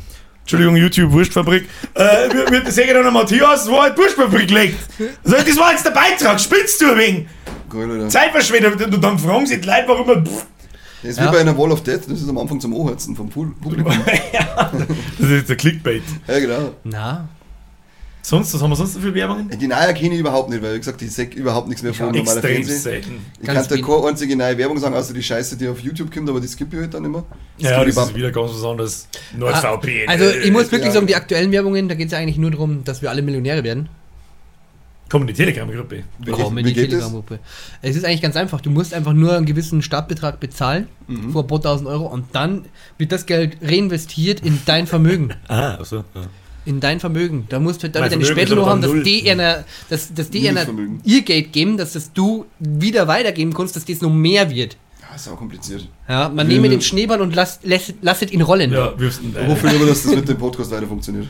Entschuldigung, 0.48 0.76
YouTube, 0.76 1.12
Wurstfabrik, 1.12 1.68
äh, 1.92 2.32
wird, 2.32 2.50
wird 2.50 2.64
der 2.64 2.72
Säger 2.72 3.02
dann 3.02 3.12
Matthias, 3.12 3.68
wo 3.68 3.82
halt 3.82 3.98
Wurstfabrik 3.98 4.50
legt. 4.50 4.78
Also, 5.22 5.36
das 5.44 5.56
war 5.58 5.72
jetzt 5.72 5.84
der 5.84 5.90
Beitrag, 5.90 6.40
spinnst 6.40 6.80
du 6.80 6.90
ein 6.92 6.96
wenig? 6.96 7.26
Geil, 7.68 7.90
Alter. 7.90 8.08
Zeitverschwendung, 8.08 8.72
und 8.72 9.04
dann 9.04 9.18
fragen 9.18 9.44
sie 9.46 9.60
die 9.60 9.66
Leute, 9.68 9.84
warum 9.88 10.06
man, 10.06 10.24
Das 10.24 11.10
ist 11.10 11.18
Ja. 11.18 11.26
wie 11.28 11.32
bei 11.34 11.40
einer 11.42 11.58
Wall 11.58 11.70
of 11.70 11.82
Death, 11.82 12.04
das 12.08 12.22
ist 12.22 12.28
am 12.30 12.38
Anfang 12.38 12.58
zum 12.60 12.74
Anheizen 12.80 13.14
vom 13.14 13.28
Publikum. 13.28 13.92
ja, 14.32 14.72
das 15.18 15.28
ist 15.28 15.50
der 15.50 15.56
Clickbait. 15.56 16.02
Ja, 16.26 16.38
genau. 16.38 16.74
Na, 16.82 17.28
Sonst, 18.28 18.52
was 18.52 18.60
haben 18.60 18.68
wir 18.68 18.76
sonst 18.76 18.94
noch 18.94 19.00
für 19.00 19.14
Werbungen? 19.14 19.48
Die 19.58 19.66
neue 19.66 19.94
kenne 19.94 20.12
ich 20.14 20.20
überhaupt 20.20 20.50
nicht, 20.50 20.62
weil 20.62 20.74
wie 20.74 20.78
gesagt, 20.78 21.00
ich 21.00 21.10
sehe 21.10 21.24
überhaupt 21.28 21.66
nichts 21.66 21.82
mehr 21.82 21.94
von 21.94 22.06
normaler 22.08 22.30
Extrem 22.36 22.56
Fernsehen. 22.56 22.78
selten. 22.80 23.20
Ich 23.40 23.46
Ganz 23.46 23.68
kann 23.68 23.80
da 23.80 23.86
keine 23.86 24.06
einzige 24.06 24.36
neue 24.36 24.58
Werbung 24.58 24.78
sagen, 24.78 24.94
außer 24.94 25.14
die 25.14 25.22
Scheiße, 25.22 25.56
die 25.56 25.66
auf 25.66 25.80
YouTube 25.80 26.12
kommt, 26.12 26.28
aber 26.28 26.38
die 26.38 26.46
skippe 26.46 26.76
ich 26.76 26.82
halt 26.82 26.92
dann 26.92 27.06
immer. 27.06 27.24
Ja, 27.56 27.80
Skippe 27.80 27.94
das 27.94 28.08
ist 28.08 28.14
wieder 28.14 28.30
ganz 28.30 28.50
was 28.52 28.64
anderes. 28.64 29.08
Ah, 29.32 29.38
NordVPN. 29.38 30.08
Also 30.08 30.28
ich 30.28 30.52
muss 30.52 30.64
wirklich 30.70 30.88
ja. 30.88 30.90
sagen, 30.92 31.06
die 31.06 31.16
aktuellen 31.16 31.52
Werbungen, 31.52 31.88
da 31.88 31.94
geht 31.94 32.08
es 32.08 32.12
ja 32.12 32.18
eigentlich 32.18 32.36
nur 32.36 32.50
darum, 32.50 32.84
dass 32.84 33.00
wir 33.00 33.08
alle 33.08 33.22
Millionäre 33.22 33.64
werden. 33.64 33.88
Komm 35.08 35.22
in 35.22 35.28
die 35.28 35.32
Telegram-Gruppe. 35.32 36.04
Komm 36.30 36.58
in 36.58 36.66
die 36.66 36.74
das? 36.74 36.82
Telegram-Gruppe. 36.84 37.38
Es 37.80 37.96
ist 37.96 38.04
eigentlich 38.04 38.20
ganz 38.20 38.36
einfach. 38.36 38.60
Du 38.60 38.68
musst 38.68 38.92
einfach 38.92 39.14
nur 39.14 39.34
einen 39.34 39.46
gewissen 39.46 39.80
Startbetrag 39.80 40.38
bezahlen, 40.38 40.86
Mhm. 41.06 41.32
vor 41.32 41.44
ein 41.44 41.46
paar 41.46 41.62
tausend 41.62 41.88
Euro, 41.88 42.04
und 42.04 42.26
dann 42.34 42.66
wird 42.98 43.10
das 43.10 43.24
Geld 43.24 43.56
reinvestiert 43.62 44.40
in 44.40 44.60
dein 44.66 44.86
Vermögen. 44.86 45.30
Ah, 45.48 45.76
also. 45.76 46.04
Ja. 46.14 46.22
In 46.68 46.80
dein 46.80 47.00
Vermögen. 47.00 47.46
Da 47.48 47.58
musst 47.60 47.82
du 47.82 47.88
da 47.88 48.00
Mein 48.00 48.10
wird 48.10 48.20
deine 48.20 48.24
Vermögen 48.26 48.40
ist 48.40 48.48
Später 48.48 48.54
noch 48.56 48.62
aber 48.68 48.72
haben, 48.72 48.82
dass 48.82 49.02
die 49.04 49.30
einer, 49.30 49.64
dass, 49.88 50.12
dass 50.12 50.28
die 50.28 50.42
Vermögen. 50.42 51.00
ihr 51.02 51.22
Geld 51.22 51.52
geben, 51.54 51.78
dass 51.78 51.94
das 51.94 52.12
du 52.12 52.44
wieder 52.58 53.08
weitergeben 53.08 53.54
kannst, 53.54 53.74
dass 53.74 53.86
das 53.86 54.02
noch 54.02 54.10
mehr 54.10 54.50
wird. 54.50 54.76
Ja, 55.00 55.14
ist 55.16 55.26
auch 55.28 55.36
kompliziert. 55.38 55.88
Ja, 56.06 56.28
man 56.28 56.46
nehme 56.46 56.68
den 56.68 56.82
Schneeball 56.82 57.22
und 57.22 57.34
lasst, 57.34 57.60
lasst, 57.64 57.94
lasset 58.02 58.30
ihn 58.32 58.42
rollen. 58.42 58.70
ja, 58.70 58.92
wirfst 58.98 59.22
ihn 59.22 59.34
Ich 59.40 59.46
hoffe 59.48 59.68
aber, 59.70 59.86
dass 59.86 60.02
das 60.02 60.14
mit 60.14 60.28
dem 60.28 60.36
Podcast 60.36 60.70
weiter 60.70 60.86
funktioniert. 60.86 61.28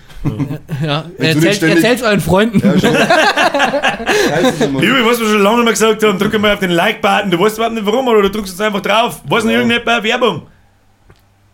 Ja, 0.83 1.05
nicht 1.17 1.37
erzählt, 1.37 1.63
erzählt's 1.63 2.03
euren 2.03 2.21
Freunden. 2.21 2.59
Ja, 2.59 2.77
schon. 2.77 2.93
Liebe, 4.81 5.05
was 5.07 5.21
wir 5.21 5.27
schon 5.29 5.43
lange 5.43 5.63
mal 5.63 5.71
gesagt 5.71 6.03
haben, 6.03 6.19
drück 6.19 6.37
mal 6.41 6.55
auf 6.55 6.61
den 6.61 6.71
Like-Button. 6.71 7.31
Du 7.31 7.39
weißt 7.39 7.57
überhaupt 7.59 7.75
nicht 7.77 7.87
warum, 7.87 8.09
oder 8.09 8.23
du 8.23 8.31
drückst 8.31 8.55
jetzt 8.55 8.61
einfach 8.61 8.81
drauf. 8.81 9.21
Was 9.29 9.45
denn 9.45 9.53
Ja. 9.53 9.59
irgendetwas 9.59 10.03
Werbung? 10.03 10.43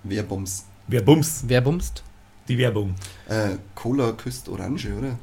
Wer 0.02 0.22
bums? 0.22 0.64
Wer 0.88 1.02
bumst? 1.02 1.44
Wer 1.46 1.60
bumst? 1.60 2.02
Die 2.48 2.58
Werbung. 2.58 2.94
Äh, 3.28 3.56
Cola 3.74 4.12
küsst 4.12 4.48
Orange, 4.48 4.88
oder? 4.98 5.18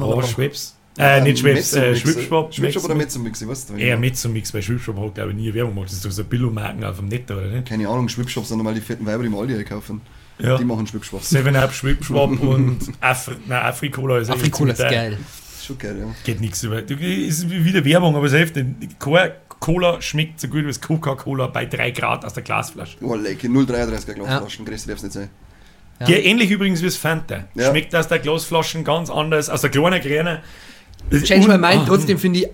Oh, 0.00 0.22
Schweppes. 0.22 0.74
Äh, 0.98 1.20
nicht 1.20 1.38
Schweppes, 1.38 1.74
äh, 1.74 1.90
Mezzomix, 1.92 2.00
Schwipschwab. 2.00 2.54
Schwipschwab 2.54 2.84
oder 2.84 2.94
Mezzomix, 2.96 3.40
ich 3.40 3.48
weiß 3.48 3.70
es 3.70 3.70
Eher 3.70 3.96
Mezzomix, 3.96 4.52
weil 4.52 4.62
Schwipschwab 4.62 4.98
hat, 4.98 5.14
glaube 5.14 5.30
ich, 5.30 5.36
nie 5.36 5.54
Werbung 5.54 5.74
gemacht. 5.74 5.90
Das 5.90 5.96
ist 5.96 6.04
doch 6.04 6.10
so 6.10 6.22
ein 6.22 6.28
Billo-Marken 6.28 6.82
auf 6.82 6.96
dem 6.96 7.06
Netto, 7.06 7.34
oder 7.34 7.46
nicht? 7.46 7.68
Keine 7.68 7.88
Ahnung, 7.88 8.08
Schwipschwab 8.08 8.44
sind 8.44 8.56
normal 8.56 8.74
die 8.74 8.80
fetten 8.80 9.06
Weiber, 9.06 9.22
die 9.22 9.28
im 9.28 9.36
Aldi 9.36 9.54
einkaufen. 9.54 10.00
Ja. 10.40 10.56
Die 10.56 10.64
machen 10.64 10.86
Schwipschwab. 10.86 11.22
Seven 11.22 11.54
Up, 11.56 11.72
Schwipschwab 11.72 12.30
und 12.40 12.78
Afri 13.00 13.36
nein, 13.46 13.62
Afrikola 13.62 14.18
ist 14.18 14.30
Afrikola 14.30 14.72
ist 14.72 14.78
geil. 14.78 15.18
Ist 15.56 15.66
schon 15.66 15.78
geil, 15.78 15.98
ja. 16.00 16.06
Geht 16.24 16.40
nichts 16.40 16.62
über. 16.62 16.82
Ist 16.82 17.48
wie 17.50 17.64
wieder 17.64 17.84
Werbung, 17.84 18.16
aber 18.16 18.26
es 18.26 18.32
hilft 18.32 18.56
nicht. 18.56 18.98
Cola 18.98 20.00
schmeckt 20.00 20.40
so 20.40 20.48
gut 20.48 20.62
wie 20.62 20.68
das 20.68 20.80
Coca-Cola 20.80 21.48
bei 21.48 21.66
3 21.66 21.90
Grad 21.90 22.24
aus 22.24 22.34
der 22.34 22.44
Glasflasche. 22.44 22.98
Oh, 23.00 23.16
leck, 23.16 23.42
0,33er 23.42 24.14
Glasflaschen, 24.14 24.64
größer 24.64 24.88
darf 24.88 24.98
es 24.98 25.02
nicht 25.02 25.12
sein. 25.12 25.30
Ja. 26.00 26.08
Ja. 26.08 26.16
ähnlich 26.18 26.50
übrigens 26.50 26.80
wie 26.80 26.86
das 26.86 26.96
Fanta. 26.96 27.44
Ja. 27.54 27.70
Schmeckt 27.70 27.94
aus 27.94 28.08
der 28.08 28.18
Glasflaschen 28.20 28.84
ganz 28.84 29.10
anders, 29.10 29.50
aus 29.50 29.60
der 29.62 29.70
kleinen 29.70 30.00
Gräne. 30.00 30.42
Change 31.24 31.48
my 31.48 31.58
mind, 31.58 31.86
trotzdem 31.86 32.18
finde 32.18 32.40
ich 32.40 32.48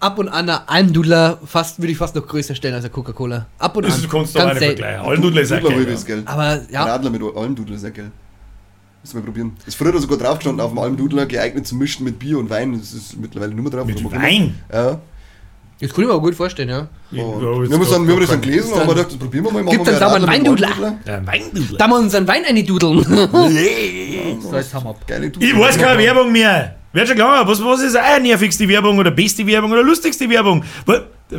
ab 0.00 0.18
und 0.18 0.28
an 0.28 0.48
ein 0.48 0.60
Almdudler 0.68 1.38
fast, 1.44 1.78
würde 1.78 1.92
ich 1.92 1.98
fast 1.98 2.14
noch 2.14 2.26
größer 2.26 2.54
stellen 2.54 2.74
als 2.74 2.84
eine 2.84 2.92
Coca-Cola. 2.92 3.46
Ab 3.58 3.76
und 3.76 3.86
Das 3.86 3.94
an. 3.94 4.00
ist, 4.00 4.10
kannst 4.10 4.34
du 4.34 4.40
auch 4.40 4.48
nicht 4.52 4.58
vergleichen. 4.58 5.04
Almdudler 5.06 5.40
ist 5.42 5.52
auch 5.52 5.60
Dudler 5.60 5.76
geil. 5.76 5.86
Ist 5.86 6.06
geil. 6.06 6.22
Aber 6.26 6.60
ja, 6.70 6.84
Radler 6.84 7.10
mit 7.10 7.22
Almdudler 7.22 7.76
ist 7.76 7.84
auch 7.86 7.92
geil. 7.92 8.10
Müssen 9.02 9.14
wir 9.16 9.22
probieren. 9.22 9.56
Ist 9.66 9.76
früher 9.76 9.98
sogar 9.98 10.18
draufgestanden 10.18 10.60
auf 10.60 10.70
dem 10.72 10.78
Almdudler, 10.78 11.26
geeignet 11.26 11.66
zum 11.66 11.78
Mischen 11.78 12.04
mit 12.04 12.18
Bier 12.18 12.38
und 12.38 12.50
Wein. 12.50 12.78
Das 12.78 12.92
ist 12.92 13.16
mittlerweile 13.16 13.54
nur 13.54 13.62
mehr 13.62 13.72
drauf. 13.72 13.86
Mit 13.86 14.04
aber 14.04 14.12
Wein? 14.16 14.58
Ja. 14.72 15.00
Das 15.80 15.92
kann 15.92 16.02
ich 16.02 16.08
mir 16.08 16.14
aber 16.14 16.22
gut 16.22 16.34
vorstellen, 16.34 16.68
ja. 16.68 16.88
Ja, 17.12 17.22
wir 17.22 17.22
haben 17.22 17.80
uns 17.80 17.90
dann, 17.90 18.06
wir 18.06 18.14
haben 18.14 18.20
das 18.20 18.30
dann 18.30 18.40
gelesen 18.40 18.72
und 18.72 18.80
haben 18.80 18.88
gedacht, 18.88 19.10
das 19.10 19.16
probieren 19.16 19.44
wir 19.44 19.52
mal. 19.52 19.64
Wir 19.64 19.78
dann 19.78 19.84
mal 19.84 19.98
sauber 19.98 20.14
einen 20.16 20.26
Weindudler? 20.26 20.68
Almdudler. 20.68 20.98
Ja, 21.06 21.26
Weindudler. 21.26 21.78
Da 21.78 21.86
wir 21.86 21.96
unseren 21.98 22.26
Wein 22.26 22.44
eindudeln. 22.44 22.98
Yeah. 23.48 24.62
so, 24.62 24.74
haben. 24.74 24.94
Ich 25.38 25.58
weiß 25.58 25.78
keine 25.78 26.02
Werbung 26.02 26.32
mehr. 26.32 26.76
Wird 26.92 27.06
schon 27.06 27.16
klar, 27.16 27.46
was, 27.46 27.62
was 27.62 27.82
ist 27.82 27.96
auch 27.96 28.20
nervigste 28.20 28.66
Werbung 28.68 28.98
oder 28.98 29.10
beste 29.10 29.46
Werbung 29.46 29.70
oder 29.70 29.82
lustigste 29.82 30.28
Werbung? 30.28 30.64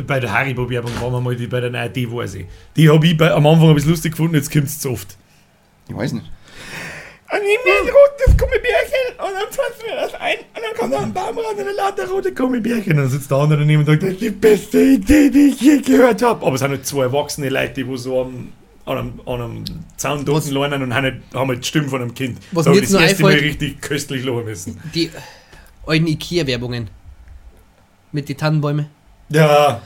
Bei 0.06 0.20
der 0.20 0.32
Haribo-Werbung 0.32 0.92
waren 1.00 1.12
wir 1.12 1.20
mal 1.20 1.36
die 1.36 1.48
bei 1.48 1.60
der 1.60 1.70
neuen, 1.70 1.92
die 1.92 2.10
weiß 2.10 2.34
ich. 2.36 2.46
Die 2.76 2.88
habe 2.88 3.06
ich 3.06 3.16
bei, 3.16 3.32
am 3.32 3.46
Anfang 3.46 3.68
ein 3.68 3.74
bisschen 3.74 3.90
lustig 3.90 4.12
gefunden, 4.12 4.36
jetzt 4.36 4.52
kommt 4.52 4.66
es 4.66 4.78
zu 4.78 4.90
oft. 4.90 5.16
Ich 5.88 5.96
weiß 5.96 6.12
nicht. 6.12 6.30
Und 7.32 7.38
nimm 7.42 7.60
mir 7.64 7.78
ein 7.80 7.94
rotes 7.94 8.36
Gummibärchen 8.36 9.06
und 9.18 9.34
dann 9.34 9.52
pflanzen 9.52 9.86
wir 9.86 9.94
das 9.94 10.14
ein 10.14 10.38
und 10.38 10.62
dann 10.64 10.76
kommt 10.76 10.92
da 10.94 10.98
ein 10.98 11.12
Baum 11.12 11.38
ran 11.38 11.56
und 11.56 11.64
dann 11.64 11.76
lauter 11.76 12.08
rote 12.08 12.34
Gummibärchen. 12.34 12.92
Und 12.94 12.98
dann 12.98 13.08
sitzt 13.08 13.30
der 13.30 13.38
andere 13.38 13.60
daneben 13.60 13.80
und 13.80 13.86
sagt, 13.86 14.02
das 14.02 14.10
ist 14.10 14.20
die 14.20 14.30
beste 14.30 14.80
Idee, 14.80 15.30
die 15.30 15.50
ich 15.50 15.60
je 15.60 15.78
gehört 15.80 16.22
habe. 16.22 16.44
Aber 16.44 16.54
es 16.54 16.60
sind 16.60 16.70
halt 16.70 16.84
zwei 16.84 17.04
erwachsene 17.04 17.48
Leute, 17.48 17.74
die 17.74 17.86
wo 17.86 17.96
so 17.96 18.22
am, 18.22 18.52
an 18.84 18.98
einem, 18.98 19.20
an 19.26 19.40
einem 19.42 19.64
Zaun 19.96 20.24
dort 20.24 20.50
lernen 20.50 20.82
und 20.82 20.92
haben, 20.92 21.04
nicht, 21.04 21.16
haben 21.32 21.48
halt 21.48 21.62
die 21.62 21.68
Stimme 21.68 21.88
von 21.88 22.02
einem 22.02 22.14
Kind. 22.14 22.38
Was 22.50 22.64
Da 22.64 22.72
mir 22.72 22.78
jetzt 22.78 22.86
das 22.86 23.00
nur 23.00 23.08
erste 23.08 23.22
Mal 23.22 23.32
richtig 23.34 23.80
köstlich 23.80 24.24
lachen 24.24 24.44
müssen. 24.44 24.80
Die 24.92 25.10
alten 25.86 26.08
Ikea-Werbungen. 26.08 26.90
Mit 28.10 28.28
den 28.28 28.38
Tannenbäumen. 28.38 28.86
Ja. 29.28 29.80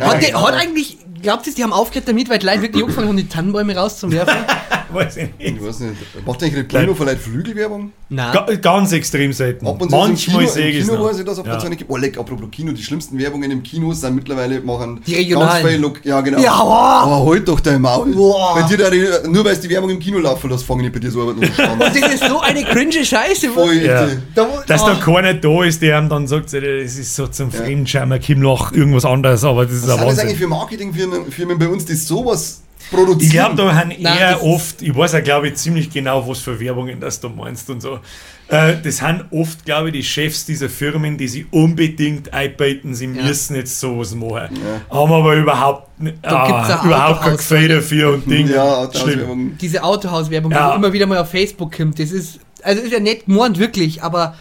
Hat, 0.00 0.22
die, 0.22 0.34
hat 0.34 0.54
eigentlich, 0.54 0.96
glaubt 1.20 1.46
ihr, 1.46 1.54
die 1.54 1.62
haben 1.62 1.74
aufgehört 1.74 2.08
damit, 2.08 2.30
weil 2.30 2.38
die 2.38 2.46
Leute 2.46 2.62
wirklich 2.62 2.82
angefangen 2.82 3.08
haben, 3.08 3.16
die 3.18 3.28
Tannenbäume 3.28 3.76
rauszuwerfen? 3.76 4.34
weiß 4.94 5.16
ich 5.18 5.28
nicht. 5.38 5.56
Ich 5.56 5.62
weiß 5.64 5.80
nicht. 5.80 6.26
Macht 6.26 6.42
eigentlich 6.42 6.54
nicht 6.56 6.68
Kino 6.68 6.94
vielleicht 6.94 7.20
Flügelwerbung? 7.20 7.92
Nein. 8.08 8.32
Ga 8.32 8.54
ganz 8.56 8.92
extrem 8.92 9.32
selten. 9.32 9.66
Ab 9.66 9.80
und 9.82 9.90
zu 9.90 9.96
Manchmal 9.96 10.48
sehe 10.48 10.68
ich 10.68 10.76
es 10.78 10.88
im 10.88 10.94
Kino 10.94 11.04
weiß 11.04 11.18
ich 11.18 11.24
das, 11.24 11.38
ob 11.38 11.46
Ja. 11.46 11.54
das 11.54 11.64
eine 11.64 11.76
gibt. 11.76 11.90
Oh, 11.90 11.96
leck, 11.96 12.16
apropos 12.18 12.48
Kino, 12.50 12.72
die 12.72 12.82
schlimmsten 12.82 13.18
Werbungen 13.18 13.50
im 13.50 13.62
Kino 13.62 13.92
sind 13.92 14.14
mittlerweile 14.14 14.60
machen 14.60 15.00
Die 15.06 15.14
regionalen. 15.14 15.50
ganz 15.62 15.66
viele 15.66 15.78
Lo- 15.82 15.92
Ja, 16.04 16.20
genau. 16.20 16.38
Ja, 16.40 16.58
wow. 16.58 17.02
Aber 17.20 17.26
halt 17.26 17.46
doch 17.48 17.60
dein 17.60 17.80
Maul. 17.82 18.14
Wow. 18.14 18.54
Bei 18.54 18.62
dir, 18.62 18.78
da 18.78 19.28
nur 19.28 19.44
weil 19.44 19.52
es 19.52 19.60
die 19.60 19.68
Werbung 19.70 19.90
im 19.90 19.98
Kino 19.98 20.18
laufen 20.18 20.50
lässt, 20.50 20.64
fangen 20.64 20.82
die 20.84 20.90
bei 20.90 20.98
dir 20.98 21.10
so 21.10 21.22
an. 21.22 21.38
Und 21.38 21.42
das 21.58 21.96
ist 22.14 22.24
so 22.26 22.40
eine 22.40 22.64
cringe 22.64 23.04
Scheiße. 23.04 23.50
Voll, 23.50 23.74
Ja. 23.74 24.06
Da, 24.34 24.48
Dass 24.66 24.82
oh. 24.82 24.86
da 24.88 24.94
keiner 24.94 25.34
da 25.34 25.64
ist, 25.64 25.82
der 25.82 25.98
ihm 25.98 26.08
dann 26.08 26.26
sagt, 26.26 26.46
das 26.52 26.54
ist 26.62 27.14
so 27.14 27.26
zum 27.26 27.50
Fremdschämen, 27.50 28.18
Kim 28.20 28.40
noch 28.40 28.72
irgendwas 28.72 29.04
anderes, 29.04 29.44
aber 29.44 29.64
das 29.66 29.74
ist 29.74 29.82
Was 29.86 29.90
ein 29.92 29.98
sind 29.98 30.08
das 30.08 30.18
eigentlich 30.20 30.38
für 30.38 30.48
Marketingfirmen 30.48 31.30
Firmen 31.30 31.58
bei 31.58 31.68
uns, 31.68 31.84
die 31.84 31.94
sowas 31.94 32.62
produzieren? 32.90 33.20
Ich 33.20 33.30
glaube, 33.30 33.56
da 33.56 33.74
haben 33.74 33.88
Nein, 33.98 34.18
eher 34.18 34.42
oft, 34.42 34.82
ich 34.82 34.94
weiß 34.94 35.12
ja, 35.12 35.20
glaube 35.20 35.48
ich, 35.48 35.54
ziemlich 35.56 35.90
genau, 35.90 36.26
was 36.28 36.38
für 36.40 36.58
Werbungen 36.60 37.00
das 37.00 37.20
du 37.20 37.28
meinst 37.28 37.68
und 37.70 37.80
so. 37.80 38.00
Äh, 38.48 38.76
das 38.82 38.96
sind 38.98 39.24
oft, 39.30 39.64
glaube 39.66 39.88
ich, 39.88 39.92
die 39.94 40.02
Chefs 40.02 40.46
dieser 40.46 40.70
Firmen, 40.70 41.18
die 41.18 41.28
sich 41.28 41.44
unbedingt 41.52 42.32
einbeiten, 42.32 42.94
sie 42.94 43.04
Ja. 43.06 43.22
müssen 43.24 43.56
jetzt 43.56 43.78
sowas 43.78 44.14
machen. 44.14 44.58
Haben 44.90 45.12
aber 45.12 45.34
überhaupt, 45.36 45.88
ah, 46.22 46.80
überhaupt 46.84 47.20
kein 47.22 47.32
Autohaus- 47.34 47.36
Gefühl 47.38 47.68
dafür 47.68 48.14
und 48.14 48.30
Ding. 48.30 48.48
Ja, 48.48 48.88
Schlimm. 48.94 49.18
Werbung. 49.20 49.58
Diese 49.60 49.82
Autohauswerbung, 49.82 50.50
Ja. 50.50 50.70
die 50.70 50.76
immer 50.76 50.92
wieder 50.92 51.06
mal 51.06 51.18
auf 51.18 51.30
Facebook 51.30 51.76
kommt, 51.76 51.98
das 51.98 52.10
ist, 52.10 52.40
also 52.62 52.80
ist 52.82 52.92
ja 52.92 53.00
nicht 53.00 53.26
gemornt 53.26 53.58
wirklich, 53.58 54.02
aber 54.02 54.34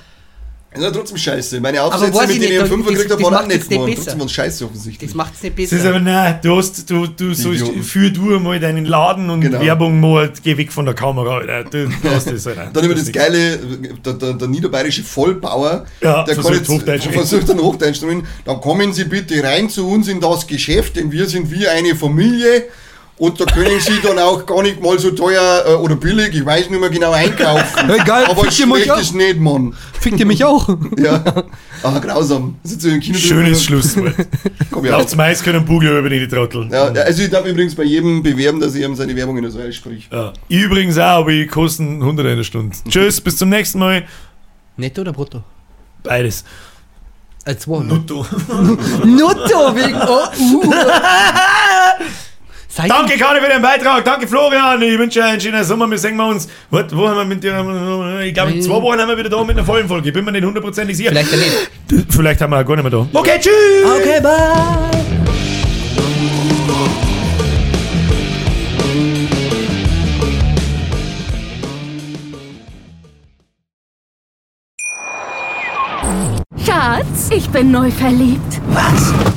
Das 0.77 0.87
ist 0.89 0.93
ja 0.95 0.99
trotzdem 0.99 1.17
scheiße. 1.17 1.59
Meine 1.61 1.81
Aufsätze, 1.83 2.05
mit 2.11 2.59
das- 2.59 2.67
Fünfer 2.69 2.91
das- 2.91 2.99
gekriegt 2.99 3.11
habe, 3.11 3.21
das 3.21 3.23
waren 3.23 3.25
auch 3.25 3.31
macht 3.39 3.47
nicht 3.47 3.57
nicht 3.57 3.69
geworden. 3.69 3.85
besser. 3.91 4.01
Trotzdem 4.03 4.19
waren 4.19 4.25
es 4.27 4.31
scheiße 4.33 4.65
offensichtlich. 4.65 5.09
das 5.09 5.15
macht 5.15 5.33
es 5.35 5.43
nicht 5.43 5.59
Es 5.59 5.63
ist 5.65 5.69
besser. 5.77 5.89
aber 5.89 5.99
nein, 5.99 6.39
du 6.43 6.57
hast, 6.57 6.89
du, 6.89 7.07
du 7.07 7.33
sollst, 7.33 7.65
für 7.83 8.11
du 8.11 8.21
mal 8.39 8.59
deinen 8.59 8.85
Laden 8.85 9.29
und 9.29 9.41
Genau. 9.41 9.59
Werbung 9.61 9.99
mal, 9.99 10.31
geh 10.43 10.57
weg 10.57 10.71
von 10.71 10.85
der 10.85 10.93
Kamera, 10.93 11.37
Alter. 11.37 11.63
Du, 11.69 11.87
hast 12.09 12.29
das, 12.31 12.47
Alter. 12.47 12.69
Dann 12.73 12.83
immer 12.83 12.93
das 12.93 13.03
ist 13.03 13.13
geile, 13.13 13.57
der, 13.57 14.13
der, 14.13 14.33
der 14.33 14.47
niederbayerische 14.47 15.03
Vollbauer, 15.03 15.85
Ja, 16.01 16.23
der 16.23 16.35
versucht 16.35 16.85
kann 16.85 16.95
jetzt, 16.95 17.07
versucht 17.07 17.49
dann 17.49 17.59
Hochdeutsch 17.59 17.99
zu 17.99 18.07
reden. 18.07 18.25
Dann 18.45 18.61
kommen 18.61 18.93
Sie 18.93 19.05
bitte 19.05 19.41
rein 19.43 19.69
zu 19.69 19.87
uns 19.89 20.07
in 20.07 20.19
das 20.21 20.45
Geschäft, 20.47 20.95
denn 20.95 21.11
wir 21.11 21.27
sind 21.27 21.51
wie 21.51 21.67
eine 21.67 21.95
Familie 21.95 22.65
und 23.19 23.41
da 23.41 23.45
können 23.45 23.79
Sie 23.79 23.99
dann 24.03 24.19
auch 24.19 24.45
gar 24.45 24.61
nicht 24.61 24.79
mal 24.81 24.99
so 24.99 25.09
teuer 25.09 25.63
äh, 25.65 25.73
oder 25.73 25.95
billig, 25.95 26.35
ich 26.35 26.45
weiß 26.45 26.69
nicht 26.69 26.79
mehr 26.79 26.89
genau, 26.89 27.11
einkaufen. 27.11 27.89
Egal, 28.01 28.25
Aber 28.25 28.43
fick 28.43 28.59
ihr 28.59 28.67
mich 28.67 28.75
schlecht 28.83 28.91
auch. 28.91 28.99
ist 28.99 29.15
nicht, 29.15 29.39
Mann. 29.39 29.73
Fickt 29.99 30.19
ihr 30.19 30.25
mich 30.25 30.43
auch? 30.43 30.67
Ja, 30.97 31.23
ah, 31.83 31.99
grausam. 31.99 32.55
Sitzt 32.63 32.83
du 32.85 32.89
im 32.89 32.99
Kino 32.99 33.17
Schönes 33.17 33.63
Schlusswort. 33.63 34.13
Komm 34.71 34.85
ja. 34.85 34.97
Aufs 34.97 35.15
Mais 35.15 35.43
können 35.43 35.63
Bugel 35.63 35.97
über 35.97 36.09
die 36.09 36.27
Trottel. 36.27 36.67
Ja, 36.71 36.85
also 36.85 37.23
ich 37.23 37.29
darf 37.29 37.45
übrigens 37.45 37.75
bei 37.75 37.83
jedem 37.83 38.23
bewerben, 38.23 38.59
dass 38.59 38.73
ich 38.75 38.83
ihm 38.83 38.95
seine 38.95 39.15
Werbung 39.15 39.37
in 39.37 39.43
der 39.43 39.51
Säule 39.51 39.73
sprich. 39.73 40.07
Ja. 40.11 40.33
Ich 40.47 40.61
übrigens 40.61 40.97
auch, 40.97 41.19
aber 41.19 41.31
ich 41.31 41.49
kosten 41.49 42.01
100 42.01 42.25
eine 42.25 42.43
Stunde. 42.43 42.75
Tschüss, 42.89 43.21
bis 43.21 43.37
zum 43.37 43.49
nächsten 43.49 43.79
Mal. 43.79 44.05
Netto 44.75 45.01
oder 45.01 45.13
brutto? 45.13 45.43
Beides. 46.03 46.43
Als 47.45 47.61
zwei. 47.61 47.79
ne? 47.79 47.93
Nutto. 47.93 48.25
Nutto 49.05 49.75
wegen. 49.75 49.97
Oh, 50.05 50.67
uh. 50.67 50.73
Seid 52.77 52.91
Danke, 52.91 53.17
Karin, 53.17 53.41
für 53.41 53.49
den 53.49 53.59
Beitrag. 53.63 54.05
Danke, 54.05 54.27
Florian. 54.27 54.79
Ich 54.83 54.99
wünsche 54.99 55.19
euch 55.19 55.25
einen 55.25 55.41
schönen 55.41 55.63
Sommer. 55.63 55.89
Wir 55.89 55.97
sehen 55.97 56.15
wir 56.15 56.27
uns. 56.27 56.47
Warte, 56.69 56.95
wo 56.95 57.09
haben 57.09 57.17
wir 57.17 57.25
mit 57.25 57.43
dir? 57.43 57.57
Ich 58.23 58.35
glaube, 58.35 58.51
in 58.51 58.61
zwei 58.61 58.79
Wochen 58.79 58.99
haben 58.99 59.09
wir 59.09 59.17
wieder 59.17 59.29
da 59.29 59.43
mit 59.43 59.57
einer 59.57 59.65
vollen 59.65 59.87
Folge. 59.87 60.09
Ich 60.09 60.13
bin 60.13 60.23
mir 60.23 60.31
nicht 60.31 60.45
hundertprozentig 60.45 60.95
sicher. 60.95 61.09
Vielleicht 61.09 61.33
daneben. 61.33 62.05
Vielleicht 62.07 62.39
haben 62.39 62.51
wir 62.51 62.59
auch 62.59 62.65
gar 62.67 62.75
nicht 62.75 62.83
mehr 62.83 62.91
da. 62.91 63.07
Okay, 63.19 63.39
tschüss. 63.39 63.51
Okay, 63.83 64.21
bye. 64.21 64.91
Schatz, 76.63 77.31
ich 77.31 77.49
bin 77.49 77.71
neu 77.71 77.89
verliebt. 77.89 78.61
Was? 78.67 79.36